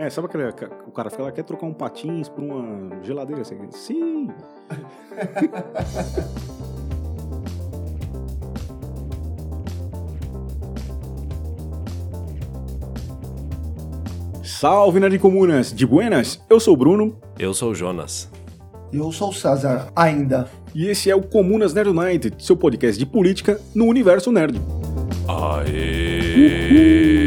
[0.00, 0.48] É, sabe aquele.
[0.86, 3.42] O cara fala, quer trocar um patins por uma geladeira?
[3.42, 4.30] Assim, Sim!
[14.42, 15.70] Salve, Nerd Comunas!
[15.70, 17.18] De buenas, eu sou o Bruno.
[17.38, 18.30] Eu sou o Jonas.
[18.90, 20.48] Eu sou o César, ainda.
[20.74, 24.58] E esse é o Comunas Nerd United, seu podcast de política no universo nerd.
[25.28, 27.19] Aê!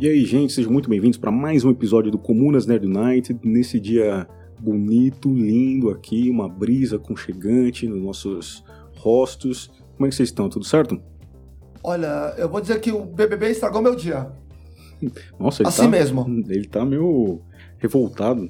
[0.00, 3.78] E aí, gente, sejam muito bem-vindos para mais um episódio do Comunas Nerd United, nesse
[3.78, 4.26] dia
[4.58, 8.64] bonito, lindo aqui, uma brisa aconchegante nos nossos
[8.96, 9.70] rostos.
[9.98, 10.48] Como é que vocês estão?
[10.48, 10.98] Tudo certo?
[11.84, 14.32] Olha, eu vou dizer que o BBB estragou meu dia.
[15.38, 16.26] Nossa, ele Assim tá, mesmo.
[16.48, 17.42] Ele tá meio
[17.76, 18.48] revoltado.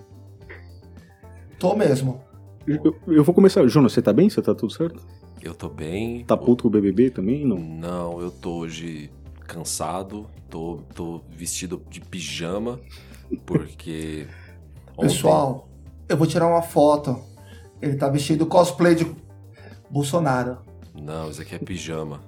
[1.59, 2.21] Tô mesmo.
[2.65, 3.67] Eu, eu vou começar.
[3.67, 4.31] Jonas, você tá bem?
[4.31, 5.05] Você tá tudo certo?
[5.43, 6.25] Eu tô bem.
[6.25, 7.45] Tá puto com o BBB também?
[7.45, 7.59] Não.
[7.59, 9.11] Não, eu tô hoje
[9.49, 10.29] cansado.
[10.51, 12.81] Tô, tô vestido de pijama.
[13.47, 14.27] Porque.
[14.97, 15.69] ontem- Pessoal,
[16.09, 17.19] eu vou tirar uma foto.
[17.81, 19.11] Ele tá vestido cosplay de
[19.89, 20.59] Bolsonaro.
[20.95, 22.21] Não, isso aqui é pijama.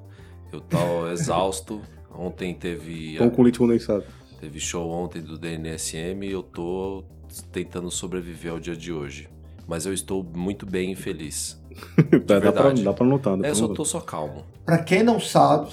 [0.53, 1.81] Eu tô exausto.
[2.15, 4.05] Ontem teve, Pão com leite condensado.
[4.41, 7.05] teve show ontem do DNSM e eu tô
[7.51, 9.29] tentando sobreviver ao dia de hoje.
[9.67, 11.59] Mas eu estou muito bem e feliz.
[12.27, 12.83] dá, dá, pra, verdade.
[12.85, 13.33] dá pra notar.
[13.37, 13.77] Dá É, pra eu só notar.
[13.77, 14.45] tô só calmo.
[14.65, 15.71] Pra quem não sabe,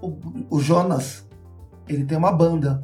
[0.00, 0.16] o,
[0.50, 1.26] o Jonas,
[1.94, 2.82] ele tem uma banda,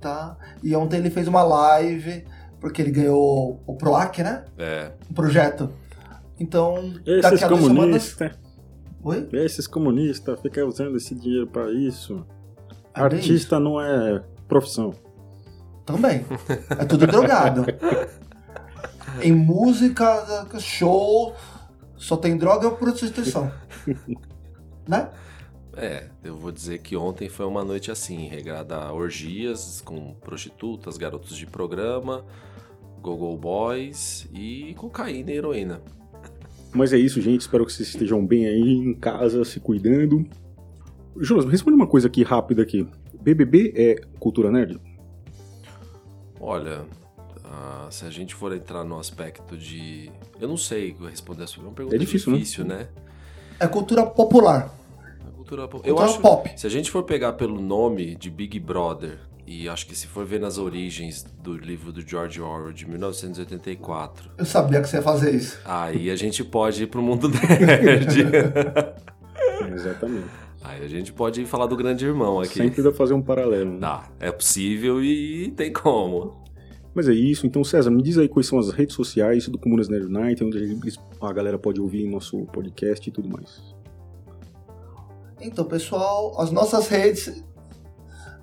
[0.00, 0.36] tá?
[0.62, 2.24] E ontem ele fez uma live,
[2.60, 4.44] porque ele ganhou o PROAC, né?
[4.58, 5.70] É, Um projeto.
[6.38, 8.14] Então, Esses daqui a duas semanas...
[8.14, 8.38] comunistas,
[9.02, 9.28] Oi?
[9.32, 12.24] esses comunistas ficam usando esse dinheiro pra isso.
[12.94, 14.92] É Artista não é profissão.
[15.84, 16.24] Também.
[16.78, 17.64] É tudo drogado.
[19.22, 21.34] Em música, show,
[21.96, 23.50] só tem droga e prostituição.
[24.88, 25.08] Né?
[25.76, 30.96] É, eu vou dizer que ontem foi uma noite assim, regrada a orgias com prostitutas,
[30.96, 32.24] garotos de programa,
[33.00, 35.80] gogo boys e cocaína e heroína.
[36.72, 37.42] Mas é isso, gente.
[37.42, 40.24] Espero que vocês estejam bem aí em casa, se cuidando.
[41.16, 42.86] Jonas, responde uma coisa aqui rápida aqui.
[43.20, 44.80] BBB é cultura nerd?
[46.40, 46.84] Olha,
[47.44, 50.10] ah, se a gente for entrar no aspecto de...
[50.40, 51.66] Eu não sei responder essa pergunta.
[51.66, 52.38] É uma pergunta É difícil, né?
[52.38, 52.88] difícil né?
[53.58, 54.79] É cultura popular.
[55.50, 56.50] Cultura pop- Eu Cultura acho, pop.
[56.56, 60.24] se a gente for pegar pelo nome de Big Brother, e acho que se for
[60.24, 65.02] ver nas origens do livro do George Orwell de 1984, Eu sabia que você ia
[65.02, 65.58] fazer isso.
[65.64, 68.26] aí a gente pode ir pro mundo nerd.
[69.74, 70.28] Exatamente.
[70.62, 72.54] Aí a gente pode falar do grande irmão aqui.
[72.58, 73.72] Sempre dá pra fazer um paralelo.
[73.72, 73.78] né?
[73.80, 76.44] Dá, é possível e tem como.
[76.94, 77.46] Mas é isso.
[77.46, 80.78] Então, César, me diz aí quais são as redes sociais do Comunas Nerd Night, onde
[81.20, 83.79] a galera pode ouvir nosso podcast e tudo mais.
[85.40, 87.42] Então, pessoal, as nossas redes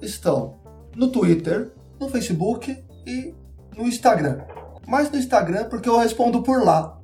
[0.01, 0.55] estão
[0.95, 2.75] no Twitter, no Facebook
[3.05, 3.33] e
[3.77, 4.39] no Instagram.
[4.87, 6.99] Mais no Instagram porque eu respondo por lá.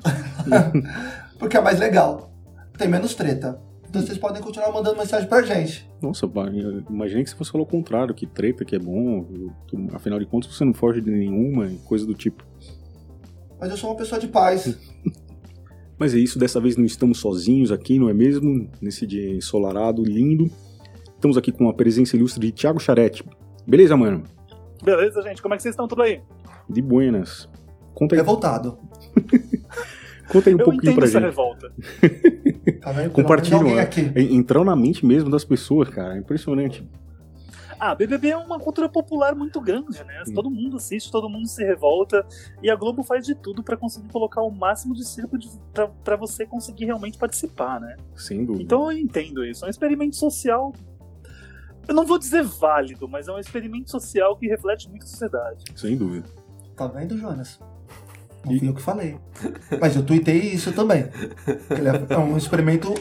[1.38, 2.32] porque é mais legal.
[2.78, 3.62] Tem menos treta.
[3.88, 5.88] Então vocês podem continuar mandando mensagem pra gente.
[6.02, 6.26] Nossa,
[6.90, 9.24] imaginei que você fosse falar o contrário, que treta, que é bom.
[9.94, 12.44] Afinal de contas, você não foge de nenhuma e coisa do tipo.
[13.60, 14.76] Mas eu sou uma pessoa de paz.
[15.98, 18.68] Mas é isso, dessa vez não estamos sozinhos aqui, não é mesmo?
[18.82, 20.50] Nesse dia ensolarado, lindo.
[21.16, 23.24] Estamos aqui com a presença ilustre de Thiago Charete.
[23.66, 24.24] Beleza, mano?
[24.84, 25.42] Beleza, gente?
[25.42, 25.88] Como é que vocês estão?
[25.88, 26.20] Tudo aí?
[26.70, 27.48] De buenas.
[27.94, 28.78] Conta aí, Revoltado.
[30.30, 31.30] conta aí um eu pouquinho pra essa gente.
[31.30, 31.72] revolta.
[32.82, 33.90] Tá Compartilha, né?
[34.16, 36.16] En- Entrou na mente mesmo das pessoas, cara.
[36.16, 36.84] É impressionante.
[37.86, 40.24] Ah, BBB é uma cultura popular muito grande, né?
[40.26, 40.34] Sim.
[40.34, 42.26] Todo mundo assiste, todo mundo se revolta.
[42.62, 45.90] E a Globo faz de tudo pra conseguir colocar o máximo de circo de, pra,
[45.90, 47.98] pra você conseguir realmente participar, né?
[48.16, 48.64] Sem dúvida.
[48.64, 49.66] Então eu entendo isso.
[49.66, 50.72] É um experimento social.
[51.86, 55.66] Eu não vou dizer válido, mas é um experimento social que reflete muito a sociedade.
[55.76, 56.30] Sem dúvida.
[56.78, 57.60] Tá vendo, Jonas?
[58.46, 59.20] Não fui eu que falei.
[59.82, 61.10] Mas eu tuitei isso também.
[62.10, 62.94] É é um experimento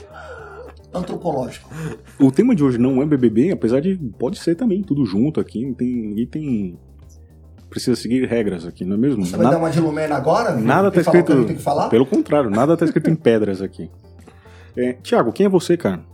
[0.95, 1.71] antropológico.
[2.19, 5.65] O tema de hoje não é BBB, apesar de pode ser também tudo junto aqui.
[5.65, 6.79] Não tem, ninguém tem.
[7.71, 9.25] Precisa seguir regras aqui, não é mesmo?
[9.25, 10.55] Você vai dar uma de Lumena agora?
[10.55, 11.27] nada tá o escrito.
[11.27, 11.89] que a gente tem que falar?
[11.89, 13.91] Pelo contrário, nada tá escrito em pedras aqui.
[14.77, 16.05] É, Tiago, quem é você, cara?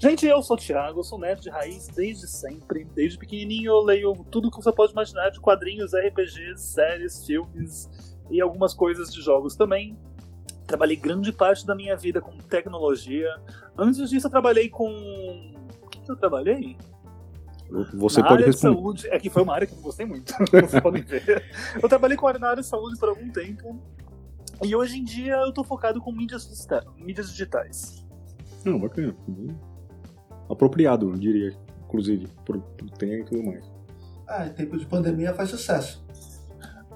[0.00, 2.86] Gente, eu sou o Thiago, eu sou nerd de raiz desde sempre.
[2.94, 7.90] Desde pequenininho eu leio tudo que você pode imaginar de quadrinhos, RPGs, séries, filmes
[8.30, 9.98] e algumas coisas de jogos também.
[10.68, 13.28] Trabalhei grande parte da minha vida com tecnologia.
[13.76, 14.86] Antes disso eu trabalhei com...
[15.82, 16.76] O que que eu trabalhei?
[17.94, 18.74] Você na pode área de responder.
[18.76, 19.08] saúde.
[19.08, 21.44] É que foi uma área que eu não gostei muito, vocês podem ver.
[21.82, 23.80] Eu trabalhei com a- na área de saúde por algum tempo.
[24.62, 26.66] E hoje em dia eu tô focado com mídias,
[26.98, 28.06] mídias digitais.
[28.64, 29.14] Não, bacana.
[30.50, 33.64] apropriado, eu diria, inclusive, por, por tempo e tudo mais.
[34.26, 36.04] Ah, em tempo de pandemia faz sucesso.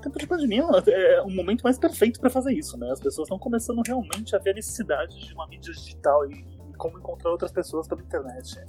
[0.02, 2.90] Tempo de pandemia é o momento mais perfeito para fazer isso, né?
[2.90, 6.44] As pessoas estão começando realmente a ver a necessidade de uma mídia digital e
[6.76, 8.60] como encontrar outras pessoas pela internet.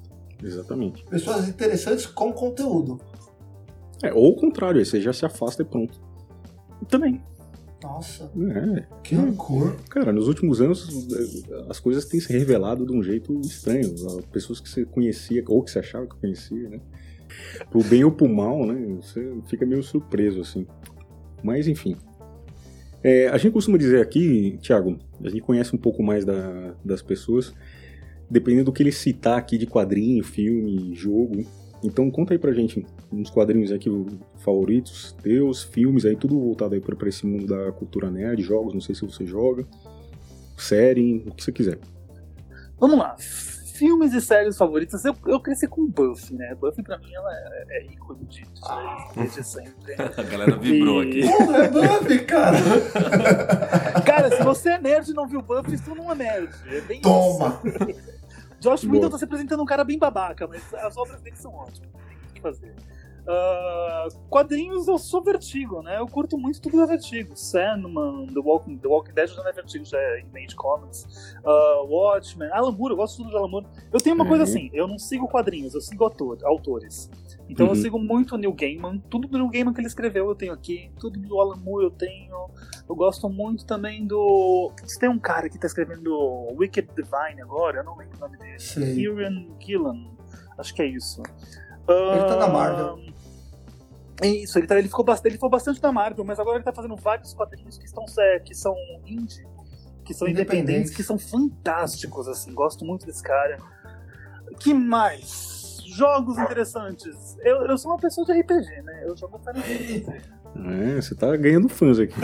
[0.44, 1.04] Exatamente.
[1.06, 3.02] Pessoas interessantes com conteúdo.
[4.04, 6.00] É, ou o contrário, aí você já se afasta e pronto.
[6.88, 7.22] Também.
[7.82, 9.76] Nossa, É, que rancor.
[9.90, 11.08] cara, nos últimos anos
[11.70, 13.94] as coisas têm se revelado de um jeito estranho.
[14.20, 16.80] As Pessoas que você conhecia, ou que você achava que conhecia, né?
[17.70, 18.98] Pro bem ou pro mal, né?
[19.02, 20.66] Você fica meio surpreso, assim.
[21.44, 21.96] Mas, enfim.
[23.04, 27.02] É, a gente costuma dizer aqui, Thiago, a gente conhece um pouco mais da- das
[27.02, 27.54] pessoas,
[28.30, 31.46] dependendo do que ele citar aqui de quadrinho, filme, jogo.
[31.84, 33.90] Então conta aí pra gente uns quadrinhos aqui
[34.38, 38.74] favoritos teus, filmes aí, tudo voltado aí pra, pra esse mundo da cultura nerd, jogos,
[38.74, 39.68] não sei se você joga,
[40.58, 41.78] série, o que você quiser.
[42.80, 43.18] Vamos lá.
[43.74, 45.04] Filmes e séries favoritas.
[45.04, 46.54] Eu, eu cresci com Buffy, né?
[46.56, 49.94] Buffy pra mim ela é, é ícone de, de, desde sempre.
[50.18, 51.22] A galera vibrou E- aqui.
[51.38, 52.58] Porra, é Buffy, cara.
[54.06, 56.50] Cara, se você é nerd e não viu Buffy, tu não é nerd.
[56.68, 57.60] É bem Toma.
[57.66, 58.14] isso.
[58.60, 58.84] Josh.
[58.86, 61.90] Whedon tá se apresentando um cara bem babaca, mas as obras dele são ótimas.
[62.08, 62.74] Tem o que fazer.
[63.28, 65.98] Ah, quadrinhos eu sou Vertigo, né?
[66.00, 67.36] Eu curto muito tudo da Vertigo.
[67.38, 71.36] Sandman, The Walking, The Walking Dead já não é Vertigo, já é Image Comics.
[71.46, 73.66] Ah, Watchmen, Alan Moore, eu gosto tudo de Alan Moore.
[73.92, 74.30] Eu tenho uma Uhum.
[74.30, 77.10] coisa assim, eu não sigo quadrinhos, eu sigo autor, autores.
[77.50, 77.82] Então eu Uhum.
[77.82, 80.92] sigo muito o Neil Gaiman, tudo do Neil Gaiman que ele escreveu eu tenho aqui,
[81.00, 82.34] tudo do Alan Moore eu tenho.
[82.90, 84.72] Eu gosto muito também do.
[85.00, 86.14] Tem um cara que tá escrevendo
[86.58, 88.60] Wicked Divine agora, eu não lembro o nome dele.
[88.60, 88.96] Sei.
[88.96, 90.12] Kieran Gillan,
[90.58, 91.22] acho que é isso.
[91.88, 93.00] Ele tá na Marvel.
[94.22, 96.64] É isso, ele, tá, ele, ficou bastante, ele ficou bastante na Marvel, mas agora ele
[96.64, 98.06] tá fazendo vários quadrinhos que, estão,
[98.46, 98.76] que são
[99.06, 99.46] indie,
[100.06, 103.58] que são independentes, que são fantásticos, assim, gosto muito desse cara.
[104.60, 105.82] que mais?
[105.86, 107.38] Jogos interessantes.
[107.42, 109.04] Eu, eu sou uma pessoa de RPG, né?
[109.06, 110.06] Eu jogo Fantasy.
[110.56, 112.16] É, você tá ganhando fãs aqui.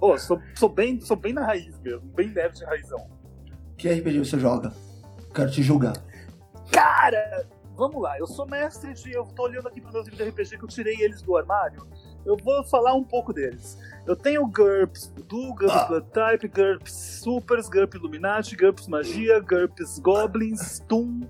[0.00, 3.06] Ô, sou, sou, bem, sou bem na raiz mesmo, bem nerd de raizão.
[3.76, 4.72] Que RPG você joga?
[5.34, 5.94] Quero te julgar.
[6.70, 9.12] Cara, vamos lá, eu sou mestre de.
[9.12, 11.86] Eu tô olhando aqui pros meus livros de RPG que eu tirei eles do armário.
[12.26, 13.78] Eu vou falar um pouco deles.
[14.06, 15.84] Eu tenho GURPS Voodoo, GURPS Ah.
[15.86, 16.92] Blood Type, GURPS
[17.22, 21.20] Supers, GURPS Illuminati, GURPS Magia, GURPS Goblins, Toon,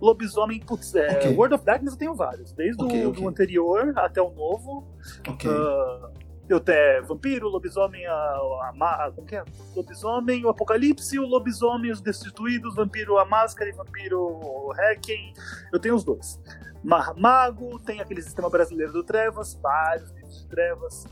[0.00, 0.60] Lobisomem.
[0.60, 1.36] Putz, é, Ok.
[1.36, 3.22] World of Darkness eu tenho vários, desde Ok, o ok.
[3.22, 4.84] do anterior até o novo.
[5.28, 5.48] Ok.
[5.50, 6.10] Ah,
[6.48, 8.72] eu tenho Vampiro, Lobisomem, a, a,
[9.06, 9.44] a- como que é?
[9.76, 15.32] Lobisomem, o Apocalipse, o Lobisomem, os Destituídos, Vampiro, a Máscara e Vampiro, o Hacking.
[15.72, 16.40] Eu tenho os dois.
[16.82, 21.06] Ma- Mago, tem aquele sistema brasileiro do Trevas, vários livros de Trevas.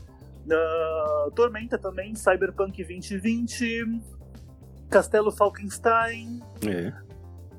[0.51, 4.01] Ah, Tormenta também, Cyberpunk 2020.
[4.89, 6.41] Castelo Falkenstein.
[6.65, 6.93] É.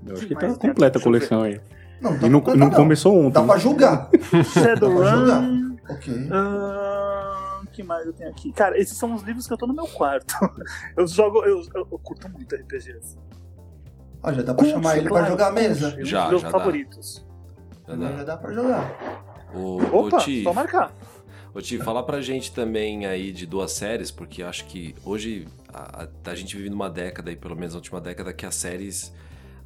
[0.06, 1.60] Eu acho Que tá completa a coleção aí.
[2.00, 3.32] Não, tá E não, completa, não começou ontem.
[3.32, 4.08] Dá pra julgar.
[4.54, 5.76] Shadowrun.
[5.90, 6.28] ok.
[6.32, 6.87] Ah,
[7.78, 8.52] que mais eu tenho aqui?
[8.52, 10.34] Cara, esses são os livros que eu tô no meu quarto.
[10.96, 11.44] Eu jogo.
[11.44, 13.16] Eu, eu, eu curto muito RPGs.
[14.20, 15.96] Ah, já dá pra chamar ele pra Claro, jogar a mesa.
[15.96, 16.58] Um Já, dos meus já dá.
[16.58, 17.26] favoritos.
[17.86, 18.24] Já Já dá.
[18.24, 19.48] dá pra jogar.
[19.54, 20.92] O, Opa, o Ti, só marcar.
[21.54, 26.02] Ô, Ti, fala pra gente também aí de duas séries, porque acho que hoje a,
[26.04, 29.12] a- a gente vive numa década, aí, pelo menos na última década, que as séries,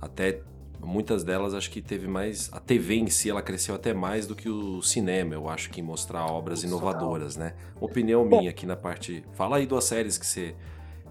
[0.01, 0.43] até
[0.83, 2.51] muitas delas, acho que teve mais.
[2.53, 5.81] A TV em si, ela cresceu até mais do que o cinema, eu acho, que
[5.81, 7.55] em mostrar obras inovadoras, né?
[7.81, 8.39] Opinião Bom.
[8.39, 9.25] minha aqui na parte.
[9.33, 10.55] Fala aí duas séries que você,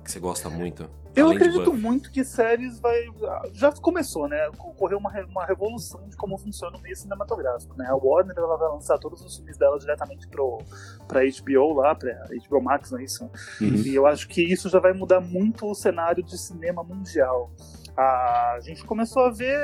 [0.04, 0.90] que você gosta muito.
[1.16, 3.06] Eu acredito muito que séries vai.
[3.52, 4.48] Já começou, né?
[4.50, 7.86] Ocorreu uma, uma revolução de como funciona o meio cinematográfico, né?
[7.88, 10.60] A Warner ela vai lançar todos os filmes dela diretamente pro,
[11.08, 12.14] pra HBO lá, pra
[12.50, 13.30] HBO Max, não é isso?
[13.60, 13.76] Uhum.
[13.86, 17.52] E eu acho que isso já vai mudar muito o cenário de cinema mundial.
[17.98, 19.60] A gente começou a ver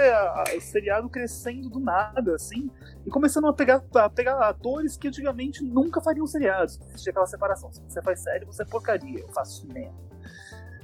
[0.56, 2.70] o seriado crescendo do nada, assim,
[3.06, 6.80] e começando a pegar, a pegar atores que antigamente nunca fariam seriados.
[6.90, 7.72] Existia aquela separação.
[7.72, 9.20] Se você faz série, você é porcaria.
[9.20, 9.96] Eu faço cinema.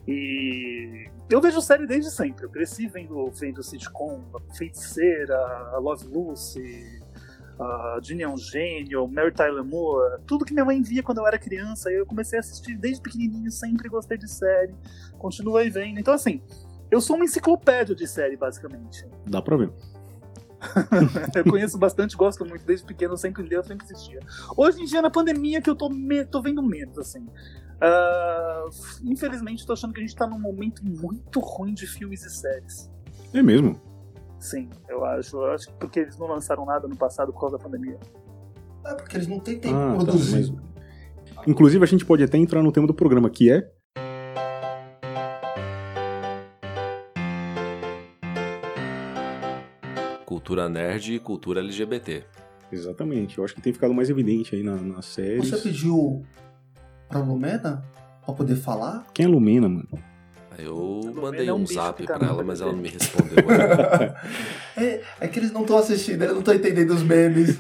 [0.08, 2.46] E eu vejo série desde sempre.
[2.46, 4.22] Eu cresci vendo, vendo sitcom,
[4.58, 7.02] Feiticeira, Love Lucy,
[7.60, 11.28] a Ginny é um Gênio, Mary Tyler Moore, tudo que minha mãe via quando eu
[11.28, 11.92] era criança.
[11.92, 14.74] Eu comecei a assistir desde pequenininho, sempre gostei de série,
[15.18, 16.00] continuei vendo.
[16.00, 16.42] Então, assim,
[16.94, 19.06] eu sou uma enciclopédia de série, basicamente.
[19.28, 19.72] Dá pra ver.
[21.36, 24.20] Eu conheço bastante, gosto muito, desde pequeno sempre li, eu sempre assistia.
[24.56, 27.28] Hoje em dia, na pandemia, que eu tô, me- tô vendo menos, assim.
[27.82, 28.64] Ah,
[29.04, 32.90] infelizmente, tô achando que a gente tá num momento muito ruim de filmes e séries.
[33.34, 33.78] É mesmo.
[34.40, 35.36] Sim, eu acho.
[35.36, 37.98] Eu acho que porque eles não lançaram nada no passado por causa da pandemia.
[38.86, 40.54] É porque eles não têm tempo Ah, tá, produzir.
[40.54, 43.70] mas- Inclusive, a gente pode até entrar no tema do programa, que é.
[50.44, 52.24] Cultura nerd e cultura LGBT.
[52.70, 53.38] Exatamente.
[53.38, 55.50] Eu acho que tem ficado mais evidente aí na, nas séries.
[55.50, 56.22] Você pediu
[57.08, 57.82] pra Lumena
[58.26, 59.06] pra poder falar?
[59.14, 59.88] Quem é Lumena, mano?
[60.60, 63.38] Eu mandei é um um zap tá pra ela, mas ela não me respondeu.
[64.76, 67.60] É, é que eles não estão assistindo, eles não estão entendendo os memes.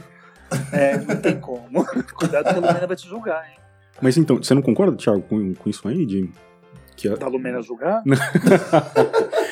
[0.71, 1.85] É, não tem como.
[2.15, 3.55] Cuidado que a Lumena vai te julgar, hein?
[4.01, 6.31] Mas então, você não concorda, Thiago, com, com isso aí, Jim?
[6.95, 8.01] Que a- Da Lumena julgar?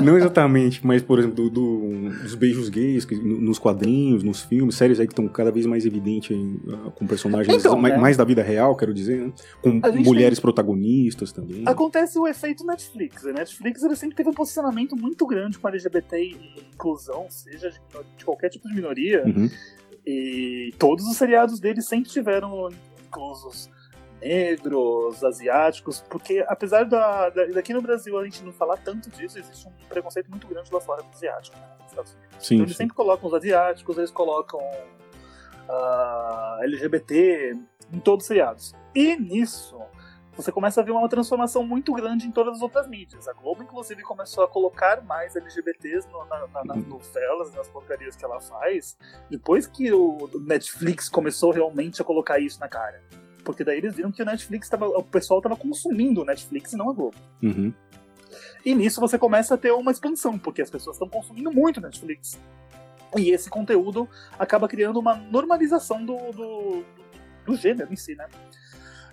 [0.00, 4.40] Não exatamente, mas, por exemplo, do, do- dos beijos gays que, no- nos quadrinhos, nos
[4.42, 6.36] filmes, séries aí que estão cada vez mais evidentes
[6.68, 8.00] ah, com personagens Então, mais, né?
[8.00, 9.32] mais da vida real, quero dizer, né?
[9.62, 11.62] Com mulheres protagonistas também.
[11.66, 13.24] Acontece o efeito Netflix.
[13.26, 16.36] A Netflix ele sempre teve um posicionamento muito grande com LGBT e
[16.74, 17.80] inclusão, seja de,
[18.16, 19.24] de qualquer tipo de minoria.
[19.26, 19.48] Uhum.
[20.06, 22.68] E todos os seriados dele sempre tiveram
[23.06, 23.68] inclusos
[24.20, 29.38] negros, asiáticos, porque apesar da, da- daqui no Brasil a gente não falar tanto disso,
[29.38, 32.46] existe um preconceito muito grande lá fora do asiático, né, nos Estados Unidos.
[32.46, 32.82] Sim, Então eles sim.
[32.84, 34.60] sempre colocam os asiáticos, eles colocam
[35.68, 37.56] ah, LGBT
[37.92, 38.74] em todos os seriados.
[38.94, 39.80] E nisso,
[40.36, 43.28] você começa a ver uma transformação muito grande em todas as outras mídias.
[43.28, 48.16] A Globo, inclusive, começou a colocar mais LGBTs no, na, na, nas novelas, nas porcarias
[48.16, 48.96] que ela faz,
[49.28, 53.02] depois que o Netflix começou realmente a colocar isso na cara.
[53.42, 56.76] Porque daí eles viram que o Netflix tava, o pessoal estava consumindo o Netflix e
[56.76, 57.16] não a Globo.
[57.42, 57.72] Uhum.
[58.64, 62.38] E nisso você começa a ter uma expansão, porque as pessoas estão consumindo muito Netflix.
[63.16, 66.84] E esse conteúdo acaba criando uma normalização do, do,
[67.44, 68.28] do gênero em si, né?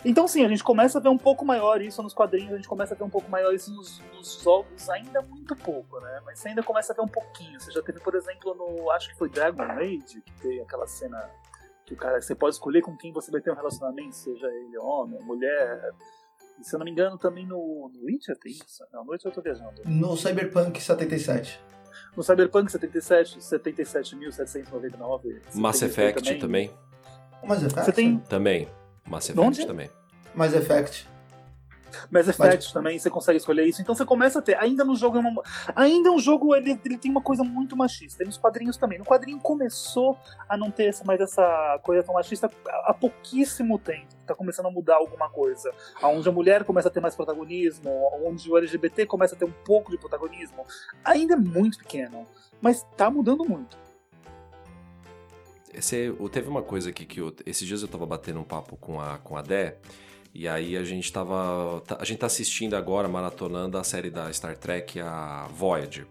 [0.06, 2.68] Então, sim, a gente começa a ver um pouco maior isso nos quadrinhos, a gente
[2.68, 6.22] começa a ver um pouco maior isso nos, nos jogos, ainda muito pouco, né?
[6.24, 7.60] Mas você ainda começa a ver um pouquinho.
[7.60, 8.92] Você já teve, por exemplo, no.
[8.92, 11.30] Acho que foi Dragon Age, que tem aquela cena
[11.88, 12.22] que o cara.
[12.22, 15.92] Você pode escolher com quem você vai ter um relacionamento, seja ele homem, mulher.
[16.60, 18.84] E, se eu não me engano, também no, no Witcher tem isso.
[18.92, 19.82] Não, no Witcher eu tô viajando.
[19.86, 21.60] No Cyberpunk 77.
[22.16, 25.42] No Cyberpunk 77, 77.799.
[25.46, 26.72] você Mass Effect também.
[27.42, 27.86] O Mass Effect?
[27.86, 28.68] Você tem Também.
[29.08, 29.66] Mass Effect Onde?
[29.66, 29.90] também.
[30.36, 31.08] Mass Effect.
[32.10, 33.82] Mass Effect também, você consegue escolher isso.
[33.82, 34.58] Então você começa a ter.
[34.58, 35.22] Ainda no jogo é
[35.76, 38.24] Ainda um jogo ele, ele tem uma coisa muito machista.
[38.24, 38.98] E nos quadrinhos também.
[39.00, 42.50] No quadrinho começou a não ter essa, mais essa coisa tão machista
[42.86, 44.08] há pouquíssimo tempo.
[44.26, 45.72] Tá começando a mudar alguma coisa.
[46.04, 47.90] Onde a mulher começa a ter mais protagonismo,
[48.26, 50.66] onde o LGBT começa a ter um pouco de protagonismo.
[51.04, 52.28] Ainda é muito pequeno.
[52.62, 53.78] Mas tá mudando muito.
[55.74, 58.76] Esse, o- teve uma coisa aqui que eu, esses dias eu tava batendo um papo
[58.78, 59.78] com a, com a Dé,
[60.40, 61.82] e aí a gente tava.
[61.88, 66.06] tá- A gente tá assistindo agora, maratonando a série da Star Trek, a Voyager.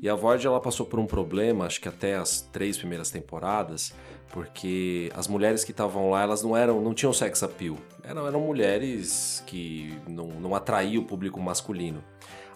[0.00, 3.94] E a Voyager ela passou por um problema, acho que até as três primeiras temporadas,
[4.32, 7.76] porque as mulheres que estavam lá, elas não eram, não tinham sex appeal.
[8.02, 12.02] Eram, eram mulheres que não, não atraíam o público masculino.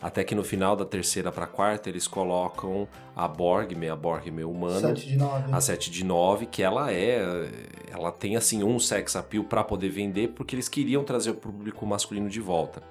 [0.00, 4.50] Até que no final da terceira pra quarta, eles colocam a Borg, meia Borg, meio
[4.50, 5.52] humana, 7 de 9.
[5.52, 7.48] a 7 de 9, que ela é.
[7.90, 11.86] Ela tem assim um sex appeal pra poder vender, porque eles queriam trazer o público
[11.86, 12.82] masculino de volta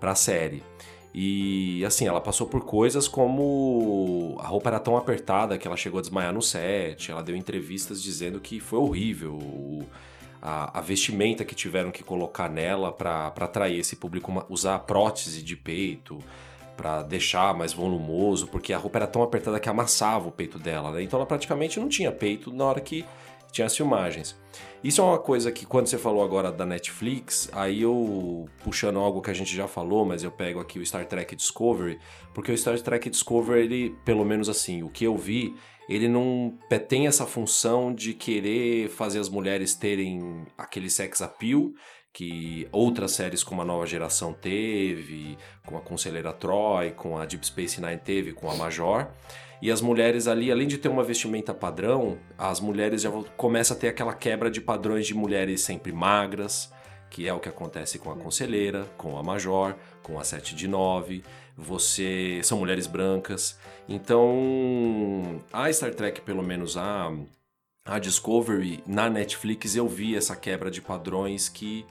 [0.00, 0.62] pra série.
[1.14, 5.98] E assim, ela passou por coisas como a roupa era tão apertada que ela chegou
[5.98, 9.38] a desmaiar no set, ela deu entrevistas dizendo que foi horrível.
[10.42, 15.42] A, a vestimenta que tiveram que colocar nela pra atrair esse público, ma- usar prótese
[15.42, 16.18] de peito,
[16.76, 20.90] Pra deixar mais volumoso, porque a roupa era tão apertada que amassava o peito dela,
[20.90, 21.02] né?
[21.02, 23.04] Então ela praticamente não tinha peito na hora que
[23.52, 24.34] tinha as filmagens.
[24.82, 29.20] Isso é uma coisa que quando você falou agora da Netflix, aí eu puxando algo
[29.20, 32.00] que a gente já falou, mas eu pego aqui o Star Trek Discovery,
[32.32, 35.54] porque o Star Trek Discovery, ele, pelo menos assim, o que eu vi,
[35.88, 36.58] ele não
[36.88, 41.72] tem essa função de querer fazer as mulheres terem aquele sex appeal
[42.12, 47.46] que outras séries como a Nova Geração teve, com a Conselheira Troy, com a Deep
[47.46, 49.08] Space Nine teve, com a Major.
[49.62, 53.80] E as mulheres ali, além de ter uma vestimenta padrão, as mulheres já começam a
[53.80, 56.70] ter aquela quebra de padrões de mulheres sempre magras,
[57.08, 60.66] que é o que acontece com a Conselheira, com a Major, com a 7 de
[60.66, 61.22] 9.
[61.56, 63.58] Você são mulheres brancas.
[63.88, 67.12] Então, a Star Trek, pelo menos a
[67.84, 71.84] a Discovery na Netflix eu vi essa quebra de padrões que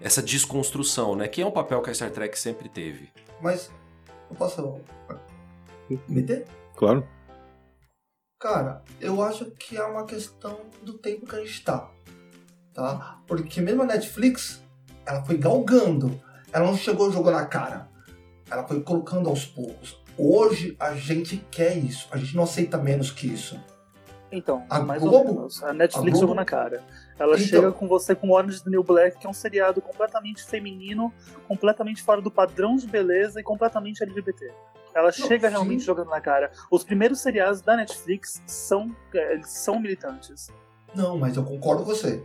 [0.00, 3.10] essa desconstrução, né, que é um papel que a Star Trek sempre teve.
[3.40, 3.70] Mas,
[4.28, 4.80] eu posso
[6.08, 6.46] meter?
[6.74, 7.06] Claro.
[8.38, 11.90] Cara, eu acho que é uma questão do tempo que a gente tá.
[12.74, 13.20] Tá?
[13.26, 14.62] Porque mesmo a Netflix,
[15.06, 16.20] ela foi galgando.
[16.52, 17.88] Ela não chegou e jogou na cara.
[18.50, 20.00] Ela foi colocando aos poucos.
[20.18, 22.08] Hoje a gente quer isso.
[22.10, 23.58] A gente não aceita menos que isso.
[24.32, 25.62] Então, A mais Globo- ou menos.
[25.62, 26.82] A Netflix a jogou na cara.
[27.18, 29.80] Ela Então- chega com você com Orange is the New Black, que é um seriado
[29.80, 31.12] completamente feminino,
[31.46, 34.52] completamente fora do padrão de beleza e completamente LGBT.
[34.94, 36.50] Ela chega realmente jogando na cara.
[36.70, 40.50] Os primeiros seriados da Netflix são, é, eles são militantes.
[40.94, 42.22] Não, mas eu concordo com você.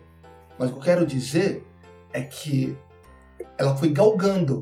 [0.58, 1.66] Mas o que eu quero dizer
[2.14, 2.76] é que
[3.58, 4.62] ela foi galgando.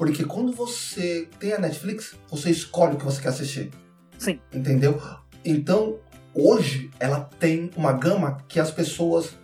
[0.00, 3.70] Porque quando você tem a Netflix, você escolhe o que você quer assistir.
[4.16, 4.40] Sim.
[4.50, 4.98] Entendeu?
[5.44, 5.98] Então,
[6.32, 9.36] hoje, ela tem uma gama que as pessoas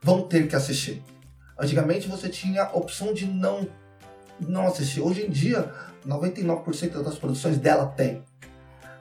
[0.00, 1.02] vão ter que assistir.
[1.58, 3.66] Antigamente você tinha a opção de não,
[4.38, 5.00] não assistir.
[5.00, 5.74] Hoje em dia,
[6.06, 8.22] 99% das produções dela tem.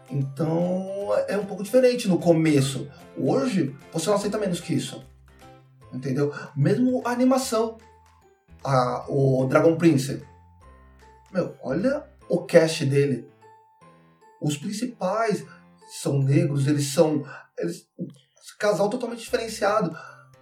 [0.10, 2.90] Então é um pouco diferente no começo.
[3.16, 5.06] Hoje você não aceita menos que isso.
[5.94, 6.34] Entendeu?
[6.56, 7.78] Mesmo a animação.
[8.64, 10.28] A, o Dragon Prince.
[11.32, 13.30] Meu, olha o cast dele.
[14.42, 15.46] Os principais
[16.02, 17.26] são negros, eles são.
[17.58, 17.88] Eles,
[18.58, 19.98] casal totalmente diferenciado.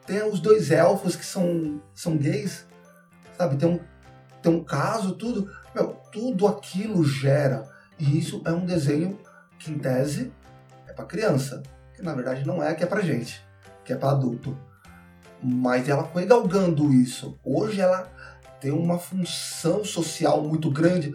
[0.05, 2.65] Tem os dois elfos que são, são gays.
[3.37, 3.57] Sabe?
[3.57, 3.79] Tem um,
[4.41, 5.51] tem um caso, tudo.
[5.75, 7.69] Meu, tudo aquilo gera.
[7.99, 9.19] E isso é um desenho
[9.59, 10.33] que, em tese,
[10.87, 11.61] é para criança.
[11.93, 13.43] Que na verdade não é, que é pra gente.
[13.83, 14.57] Que é para adulto.
[15.43, 17.39] Mas ela foi galgando isso.
[17.43, 18.11] Hoje ela
[18.59, 21.13] tem uma função social muito grande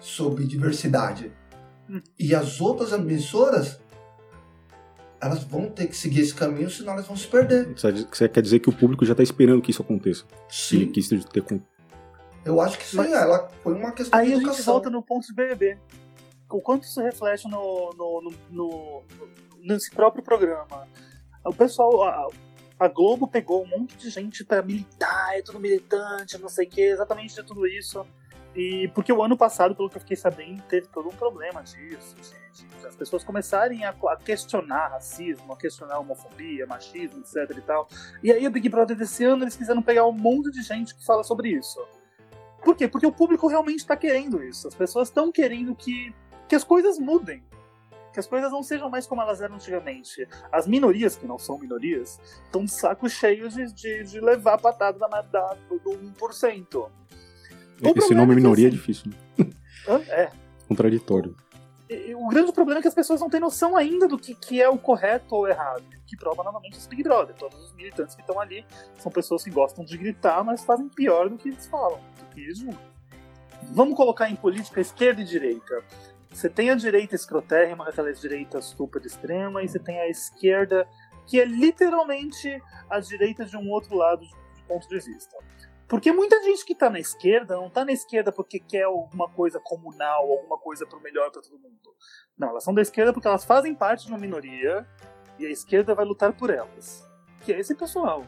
[0.00, 1.32] sobre diversidade.
[1.88, 2.00] Hum.
[2.18, 3.80] E as outras emissoras,
[5.20, 7.74] elas vão ter que seguir esse caminho, senão elas vão se perder.
[7.74, 10.24] Você quer dizer que o público já está esperando que isso aconteça?
[10.48, 10.76] Sim.
[10.76, 11.60] Ele quis ter com-
[12.44, 14.74] Eu acho que sim, Mas- ela foi uma questão Aí de a gente educação.
[14.74, 15.78] volta no ponto de BBB.
[16.50, 19.02] O quanto isso reflete no, no, no, no-
[19.62, 20.86] nesse próprio programa.
[21.44, 22.30] O pessoal,
[22.78, 26.70] a, Globo pegou um monte de gente pra militar, é tudo militante, não sei o
[26.70, 28.06] que, exatamente de tudo isso.
[28.54, 32.14] E porque o ano passado, pelo que eu fiquei sabendo, teve todo um problema disso.
[32.16, 37.88] de as pessoas começarem a, a questionar racismo, a questionar homofobia, machismo, etc e tal.
[38.22, 41.04] E aí o Big Brother desse ano, eles quiseram pegar um monte de gente que
[41.04, 41.84] fala sobre isso.
[42.62, 42.86] Por quê?
[42.86, 44.68] Porque o público realmente está querendo isso.
[44.68, 46.14] As pessoas estão querendo que,
[46.48, 47.42] que as coisas mudem.
[48.14, 50.26] Que as coisas não sejam mais como elas eram antigamente.
[50.52, 54.58] As minorias, que não são minorias, estão de saco cheio de, de, de levar a
[54.58, 56.76] patada da, da, do, do 1%.
[56.76, 56.90] O
[57.82, 59.54] Esse problema nome é minoria é assim, difícil, né?
[60.08, 60.30] É.
[60.68, 61.36] contraditório.
[62.16, 64.68] O grande problema é que as pessoas não têm noção ainda do que, que é
[64.68, 65.82] o correto ou o errado.
[66.06, 67.34] Que prova novamente esse Big Brother.
[67.34, 68.64] Todos os militantes que estão ali
[68.98, 72.40] são pessoas que gostam de gritar, mas fazem pior do que eles falam, do que
[72.40, 72.80] eles julgam.
[73.72, 75.82] Vamos colocar em política esquerda e direita.
[76.34, 80.84] Você tem a direita escrotérrima, aquela direita super extrema, e você tem a esquerda,
[81.28, 85.36] que é literalmente a direita de um outro lado de ponto de vista.
[85.86, 89.60] Porque muita gente que tá na esquerda não tá na esquerda porque quer alguma coisa
[89.60, 91.94] comunal, alguma coisa pro melhor para todo mundo.
[92.36, 94.84] Não, elas são da esquerda porque elas fazem parte de uma minoria
[95.38, 97.08] e a esquerda vai lutar por elas.
[97.44, 98.24] Que é esse pessoal.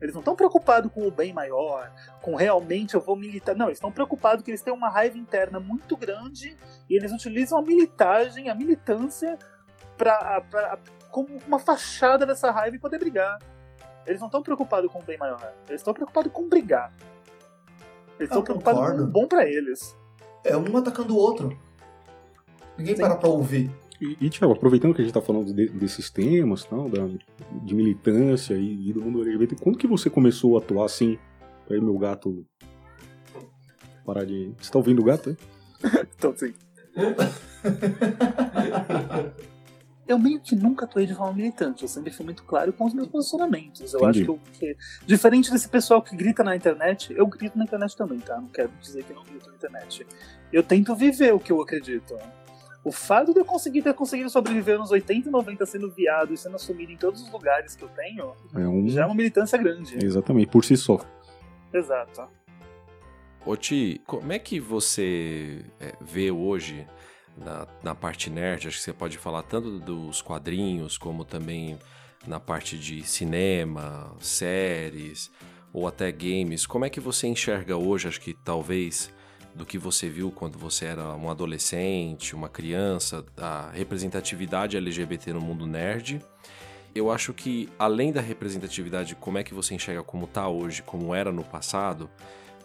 [0.00, 3.54] Eles não estão preocupados com o bem maior, com realmente eu vou militar.
[3.54, 6.56] Não, eles estão preocupados que eles têm uma raiva interna muito grande
[6.90, 9.38] e eles utilizam a militagem, a militância,
[9.96, 10.78] pra, pra,
[11.10, 13.38] como uma fachada dessa raiva e poder brigar.
[14.06, 16.92] Eles não estão preocupados com o bem maior, eles estão preocupados com brigar.
[18.18, 19.96] Eles estão Eu preocupados com o bom pra eles.
[20.44, 21.58] É um atacando o outro.
[22.76, 23.02] Ninguém Sim.
[23.02, 23.70] para pra ouvir.
[24.00, 27.06] E, e Thiago, aproveitando que a gente está falando de- desses temas, tal, da,
[27.62, 31.18] de militância e, e do mundo LGBT, quando que você começou a atuar assim?
[31.70, 32.44] Aí meu gato
[34.04, 34.52] parar de.
[34.60, 35.30] Você tá ouvindo o gato?
[35.30, 36.06] É?
[36.18, 36.52] Então, assim.
[40.06, 42.92] Eu meio que nunca atuei de forma militante, eu sempre fui muito claro com os
[42.92, 43.94] meus posicionamentos.
[43.94, 44.18] Eu Entendi.
[44.20, 44.40] acho que, eu-
[44.74, 44.76] que,
[45.06, 48.38] diferente desse pessoal que grita na internet, eu grito na internet também, tá?
[48.38, 50.06] Não quero dizer que não grito na internet.
[50.52, 52.14] Eu tento viver o que eu acredito.
[52.84, 56.36] O fato de eu conseguir ter conseguido sobreviver nos 80 e 90 sendo viado e
[56.36, 58.86] sendo assumido em todos os lugares que eu tenho, É um.
[58.86, 59.96] já é uma militância grande.
[60.04, 61.00] Exatamente, por si só.
[61.72, 62.28] Exato.
[63.46, 66.86] Ô Ti, como é que você é, vê hoje
[67.36, 68.68] na, na parte nerd?
[68.68, 71.78] Acho que você pode falar tanto dos quadrinhos como também
[72.26, 75.30] na parte de cinema, séries
[75.72, 76.66] ou até games.
[76.66, 79.10] Como é que você enxerga hoje, acho que talvez
[79.54, 85.40] do que você viu quando você era um adolescente, uma criança, a representatividade LGBT no
[85.40, 86.20] mundo nerd?
[86.94, 91.14] Eu acho que além da representatividade, como é que você enxerga como tá hoje, como
[91.14, 92.08] era no passado?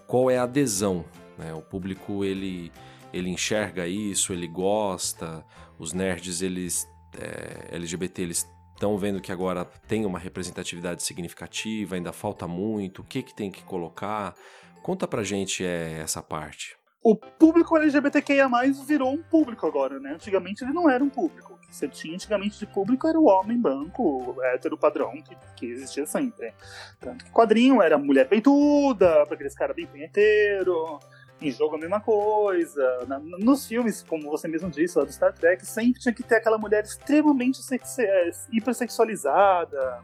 [0.10, 1.06] qual é a adesão.
[1.38, 1.54] Né?
[1.54, 2.72] O público ele,
[3.14, 5.46] ele enxerga isso, ele gosta.
[5.78, 12.12] Os nerds eles é, LGBT eles estão vendo que agora tem uma representatividade significativa, ainda
[12.12, 13.04] falta muito.
[13.04, 14.34] O que que tem que colocar?
[14.82, 16.79] Conta pra gente é, essa parte.
[17.02, 18.50] O público LGBTQIA
[18.86, 20.14] virou um público agora, né?
[20.14, 21.54] Antigamente ele não era um público.
[21.54, 25.66] O que você tinha antigamente de público era o homem branco, hétero padrão, que, que
[25.68, 26.54] existia sempre.
[27.00, 31.00] Tanto que quadrinho era mulher peituda, pra aqueles caras bem punheteiro.
[31.42, 33.06] Em jogo a mesma coisa.
[33.08, 36.36] Na, nos filmes, como você mesmo disse, lá do Star Trek, sempre tinha que ter
[36.36, 37.62] aquela mulher extremamente
[38.00, 40.04] é, hipersexualizada.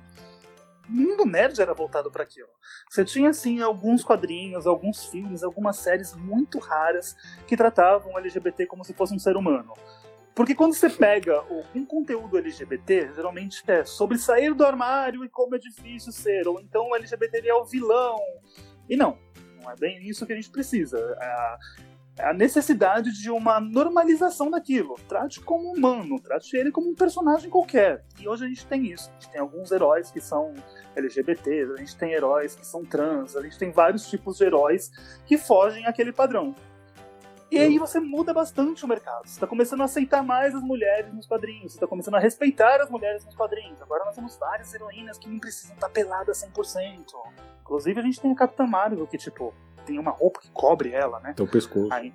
[0.88, 2.50] Mundo nerd era voltado para aquilo.
[2.89, 7.15] Você tinha, assim, alguns quadrinhos, alguns filmes, algumas séries muito raras
[7.48, 9.74] que tratavam o LGBT como se fosse um ser humano.
[10.36, 15.56] Porque quando você pega algum conteúdo LGBT, geralmente é sobre sair do armário e como
[15.56, 18.19] é difícil ser, ou então o LGBT é o vilão.
[18.89, 19.17] E não,
[19.62, 20.98] não é bem isso que a gente precisa.
[22.19, 24.95] A, necessidade de uma normalização daquilo.
[25.08, 28.04] Trate como humano, trate ele como um personagem qualquer.
[28.19, 29.10] E hoje a gente tem isso.
[29.10, 30.54] A gente tem alguns heróis que são
[30.95, 34.91] LGBTs, a gente tem heróis que são trans, a gente tem vários tipos de heróis
[35.25, 36.56] que fogem àquele padrão.
[37.51, 39.28] E aí você muda bastante o mercado.
[39.28, 41.71] Você está começando a aceitar mais as mulheres nos quadrinhos.
[41.71, 43.82] Você está começando a respeitar as mulheres nos quadrinhos.
[43.82, 47.06] Agora nós temos várias heroínas que não precisam estar peladas 100%.
[47.62, 49.54] Inclusive a gente tem a Capitã Marvel, que tipo,
[49.86, 51.36] tem uma roupa que cobre ela, né?
[51.39, 51.93] O pescoço.
[51.93, 52.13] Aí,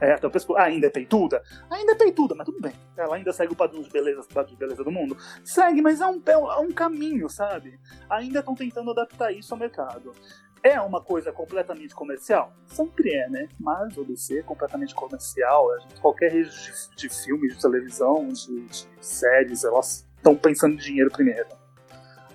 [0.00, 0.58] é, o pescoço.
[0.58, 1.42] Ah, ainda é peituda?
[1.70, 2.72] Ainda é peituda, mas tudo bem.
[2.96, 5.16] Ela ainda segue o padrão de beleza, padrão de beleza do mundo.
[5.44, 7.78] Segue, mas é um, é um caminho, sabe?
[8.08, 10.12] Ainda estão tentando adaptar isso ao mercado.
[10.62, 12.52] É uma coisa completamente comercial?
[12.66, 13.48] Sempre é, né?
[13.58, 15.68] Mas o DC é completamente comercial.
[15.80, 20.78] Gente, qualquer rede de, de filmes, de televisão, de, de séries, elas estão pensando em
[20.78, 21.46] dinheiro primeiro.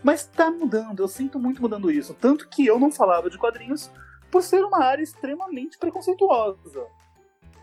[0.01, 2.13] Mas tá mudando, eu sinto muito mudando isso.
[2.13, 3.89] Tanto que eu não falava de quadrinhos
[4.33, 6.87] por ser uma área extremamente preconceituosa.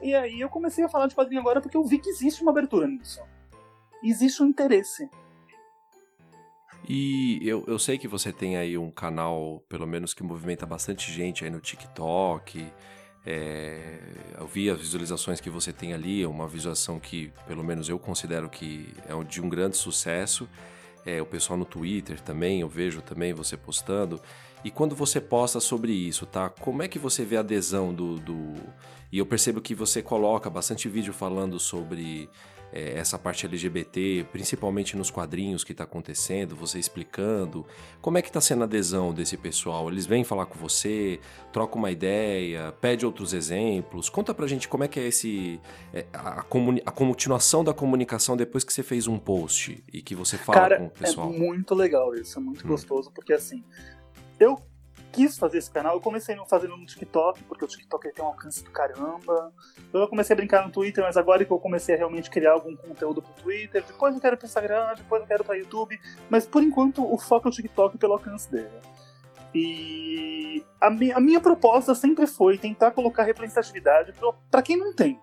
[0.00, 2.52] E aí eu comecei a falar de quadrinho agora porque eu vi que existe uma
[2.52, 3.20] abertura nisso.
[4.04, 5.10] Existe um interesse.
[6.88, 11.10] E eu, eu sei que você tem aí um canal, pelo menos que movimenta bastante
[11.10, 12.64] gente aí no TikTok.
[13.26, 13.98] É,
[14.38, 17.98] eu vi as visualizações que você tem ali, é uma visualização que, pelo menos eu
[17.98, 20.48] considero que é de um grande sucesso.
[21.04, 24.20] É, o pessoal no Twitter também, eu vejo também você postando.
[24.64, 26.48] E quando você posta sobre isso, tá?
[26.48, 28.16] Como é que você vê a adesão do.
[28.16, 28.54] do...
[29.12, 32.28] E eu percebo que você coloca bastante vídeo falando sobre
[32.72, 37.66] é, essa parte LGBT, principalmente nos quadrinhos que está acontecendo, você explicando.
[38.00, 39.90] Como é que está sendo a adesão desse pessoal?
[39.90, 41.18] Eles vêm falar com você,
[41.52, 44.08] troca uma ideia, pede outros exemplos.
[44.08, 45.60] Conta pra gente como é que é esse.
[45.92, 50.38] É, a, a, continuação da comunicação depois que você fez um post e que você
[50.38, 51.32] fala Cara, com o pessoal.
[51.32, 52.68] É muito legal isso, é muito hum.
[52.68, 53.64] gostoso, porque assim
[54.40, 54.60] eu
[55.12, 58.64] quis fazer esse canal, eu comecei fazendo no TikTok, porque o TikTok tem um alcance
[58.64, 59.52] do caramba.
[59.92, 62.74] Eu comecei a brincar no Twitter, mas agora que eu comecei a realmente criar algum
[62.76, 66.62] conteúdo pro Twitter, depois eu quero pro Instagram, depois eu quero pra YouTube, mas por
[66.62, 68.70] enquanto o foco é o TikTok pelo alcance dele.
[69.52, 74.14] E a minha, a minha proposta sempre foi tentar colocar representatividade
[74.50, 75.20] para quem não tem.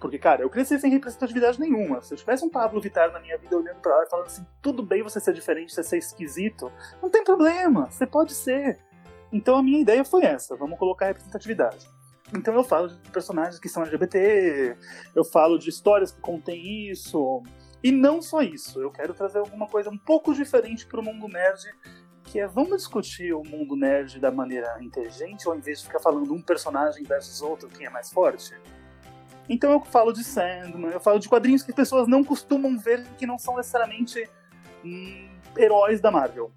[0.00, 2.00] Porque, cara, eu cresci sem representatividade nenhuma.
[2.02, 4.46] Se eu tivesse um Pablo Vittar na minha vida olhando pra lá e falando assim,
[4.62, 6.70] tudo bem você ser diferente, você ser esquisito,
[7.02, 8.78] não tem problema, você pode ser.
[9.32, 11.88] Então a minha ideia foi essa, vamos colocar representatividade.
[12.34, 14.76] Então eu falo de personagens que são LGBT,
[15.14, 17.42] eu falo de histórias que contêm isso.
[17.82, 21.62] E não só isso, eu quero trazer alguma coisa um pouco diferente pro mundo nerd,
[22.24, 26.32] que é vamos discutir o mundo nerd da maneira inteligente, ao invés de ficar falando
[26.32, 28.54] um personagem versus outro, quem é mais forte.
[29.48, 33.04] Então eu falo de Sandman, eu falo de quadrinhos que as pessoas não costumam ver,
[33.16, 34.28] que não são necessariamente
[34.84, 36.50] hum, heróis da Marvel.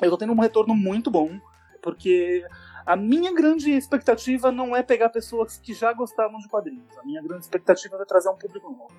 [0.00, 1.40] Eu tô tendo um retorno muito bom,
[1.80, 2.44] porque
[2.84, 6.98] a minha grande expectativa não é pegar pessoas que já gostavam de quadrinhos.
[6.98, 8.94] A minha grande expectativa é trazer um público novo.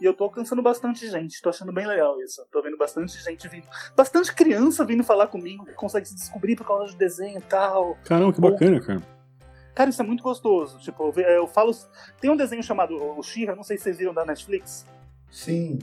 [0.00, 2.46] E eu tô alcançando bastante gente, tô achando bem legal isso.
[2.52, 3.66] Tô vendo bastante gente vindo.
[3.96, 7.96] Bastante criança vindo falar comigo, que consegue se descobrir por causa de desenho e tal.
[8.04, 9.17] Caramba, que bacana, cara.
[9.78, 10.76] Cara, isso é muito gostoso.
[10.80, 11.72] Tipo, eu falo.
[12.20, 14.84] Tem um desenho chamado O Shira, não sei se vocês viram da Netflix.
[15.30, 15.78] Sim.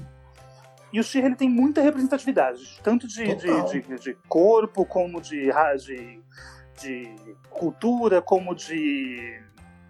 [0.92, 5.50] E o Shira ele tem muita representatividade, tanto de, de, de, de, corpo, como de,
[5.78, 6.20] de,
[6.82, 7.16] de
[7.50, 9.42] cultura, como de.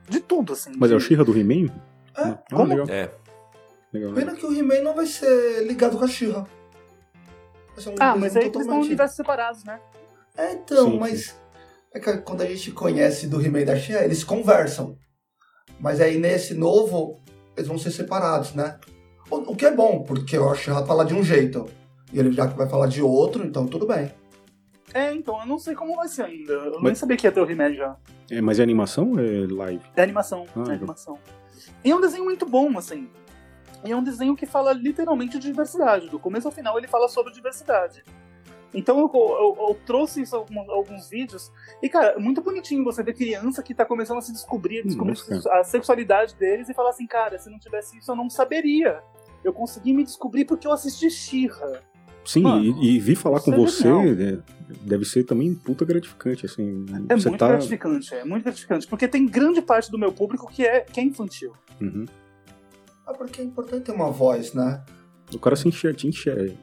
[0.08, 0.74] de tudo, assim.
[0.78, 1.74] Mas é o Shira do He-Man?
[2.15, 2.22] É.
[2.22, 2.76] Ah, como?
[2.76, 2.86] legal.
[2.88, 3.12] É.
[3.91, 6.46] Legal, Pena que o He-Man não vai ser ligado com a Shira.
[7.76, 9.82] Um ah, mas aí eles estão em universos separados, né?
[10.38, 11.26] É, então, sim, mas.
[11.30, 11.44] Sim
[11.95, 14.97] é que quando a gente conhece do He-Man da Xia, eles conversam.
[15.79, 17.21] Mas aí nesse novo,
[17.55, 18.77] eles vão ser separados, né?
[19.31, 21.67] O, o que é bom, porque o Xia fala de um jeito.
[22.12, 24.12] E ele já vai falar de outro, então tudo bem.
[24.93, 26.53] É, então, eu não sei como vai ser ainda.
[26.53, 26.84] Eu mas...
[26.84, 27.95] nem sabia que ia ter o He-Man já.
[28.29, 29.84] É, mas é animação ou é live?
[29.95, 31.17] É animação, ah, é animação.
[31.84, 33.10] E é um desenho muito bom, assim.
[33.86, 36.10] E é um desenho que fala literalmente de diversidade.
[36.10, 38.03] Do começo ao final ele fala sobre diversidade.
[38.73, 41.51] Então eu, eu, eu trouxe isso alguns, alguns vídeos.
[41.82, 44.84] E, cara, é muito bonitinho você ver criança que tá começando a se descobrir, a
[44.84, 48.30] descobrir Nossa, a sexualidade deles e falar assim, cara, se não tivesse isso eu não
[48.30, 49.01] saberia.
[49.43, 51.82] Eu consegui me descobrir porque eu assisti Xirra.
[52.25, 54.39] Sim, Mano, e, e vir falar com é você é,
[54.82, 56.86] deve ser também puta gratificante, assim.
[57.08, 57.49] É você muito tá...
[57.49, 58.88] gratificante, é muito gratificante.
[58.88, 61.54] Porque tem grande parte do meu público que é, que é infantil.
[61.80, 62.06] Uhum.
[63.06, 64.84] Ah, porque é importante ter uma voz, né?
[65.34, 66.56] O cara se enxerga, te enxerga,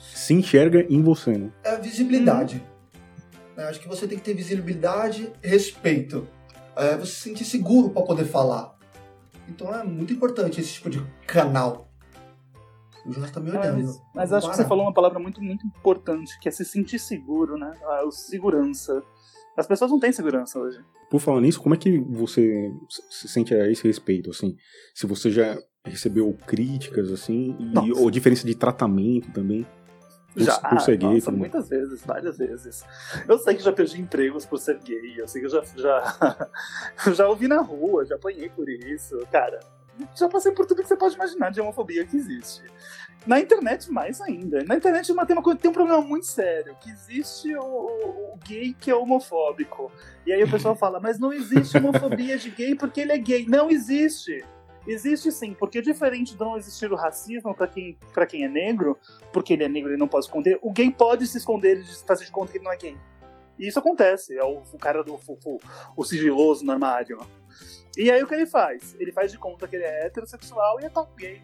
[0.00, 1.50] se enxerga em você, né?
[1.64, 2.62] É a visibilidade.
[3.56, 6.26] Eu acho que você tem que ter visibilidade e respeito.
[6.74, 8.78] É, você se sentir seguro para poder falar.
[9.48, 11.88] Então é muito importante esse tipo de canal.
[13.04, 13.84] O Jonas tá me olhando.
[13.84, 16.98] Mas, mas acho que você falou uma palavra muito, muito importante, que é se sentir
[16.98, 17.72] seguro, né?
[17.82, 19.02] A segurança.
[19.56, 20.78] As pessoas não têm segurança hoje.
[21.10, 22.72] Por falar nisso, como é que você
[23.10, 24.56] se sente a esse respeito, assim?
[24.94, 29.66] Se você já recebeu críticas, assim, e, ou diferença de tratamento também?
[30.36, 32.84] Já, por ser gay, nossa, muitas vezes, várias vezes.
[33.28, 36.48] Eu sei que já perdi empregos por ser gay, eu sei que eu já, já,
[37.12, 39.60] já ouvi na rua, já apanhei por isso, cara.
[40.14, 42.62] Já passei por tudo que você pode imaginar de homofobia que existe.
[43.26, 44.64] Na internet, mais ainda.
[44.64, 48.74] Na internet tem, uma, tem um problema muito sério, que existe o, o- o gay
[48.80, 49.92] que é homofóbico.
[50.26, 53.46] E aí o pessoal fala, mas não existe homofobia de gay porque ele é gay.
[53.46, 54.42] Não existe!
[54.86, 58.98] Existe sim, porque diferente de não existir o racismo pra quem, pra quem é negro,
[59.32, 62.24] porque ele é negro e não pode esconder, o gay pode se esconder e fazer
[62.24, 62.96] de conta que ele não é gay.
[63.58, 65.60] E isso acontece, é o, o cara do o-
[65.96, 67.18] o sigiloso no armário.
[67.96, 68.96] E aí o que ele faz?
[68.98, 71.40] Ele faz de conta que ele é heterossexual e é top gay.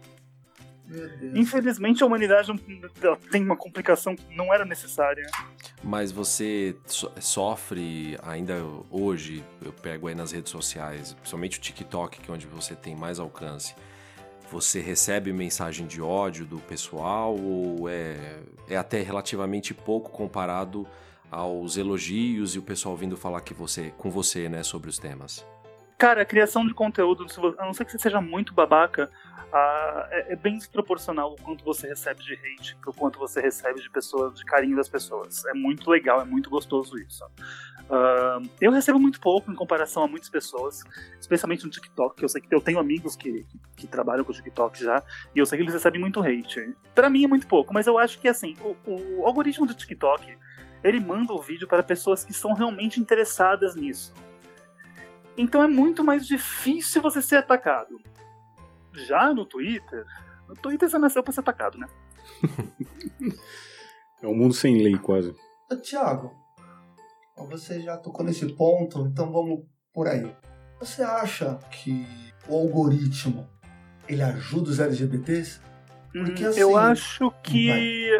[1.34, 5.26] Infelizmente a humanidade não- tem uma complicação que não era necessária.
[5.82, 8.54] Mas você so- sofre ainda
[8.90, 12.96] hoje, eu pego aí nas redes sociais, principalmente o TikTok, que é onde você tem
[12.96, 13.74] mais alcance.
[14.50, 20.86] Você recebe mensagem de ódio do pessoal ou é, é até relativamente pouco comparado
[21.30, 25.44] aos elogios e o pessoal vindo falar que você, com você, né, sobre os temas?
[25.98, 27.26] Cara, a criação de conteúdo,
[27.58, 29.10] a não ser que você seja muito babaca,
[29.52, 33.80] ah, é, é bem desproporcional o quanto você recebe de hate pro quanto você recebe
[33.80, 35.44] de pessoas, de carinho das pessoas.
[35.46, 37.24] É muito legal, é muito gostoso isso.
[38.60, 40.82] Eu recebo muito pouco em comparação a muitas pessoas,
[41.18, 44.34] especialmente no TikTok, eu sei que eu tenho amigos que, que, que trabalham com o
[44.34, 45.02] TikTok já,
[45.34, 46.76] e eu sei que eles recebem muito hate.
[46.94, 50.36] Pra mim é muito pouco, mas eu acho que assim, o, o algoritmo do TikTok,
[50.84, 54.12] ele manda o vídeo para pessoas que estão realmente interessadas nisso.
[55.36, 57.98] Então é muito mais difícil você ser atacado.
[59.06, 60.04] Já no Twitter,
[60.48, 61.86] no Twitter você nasceu pra ser atacado, né?
[64.20, 65.32] É um mundo sem lei, quase.
[65.82, 66.32] Tiago,
[67.48, 69.60] você já tocou nesse ponto, então vamos
[69.92, 70.34] por aí.
[70.80, 72.04] Você acha que
[72.48, 73.48] o algoritmo
[74.08, 75.60] ele ajuda os LGBTs?
[76.12, 78.10] Porque, Hum, assim, eu acho que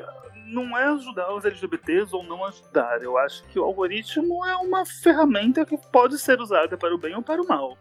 [0.47, 3.03] não é ajudar os LGBTs ou não ajudar.
[3.03, 7.15] Eu acho que o algoritmo é uma ferramenta que pode ser usada para o bem
[7.17, 7.77] ou para o mal.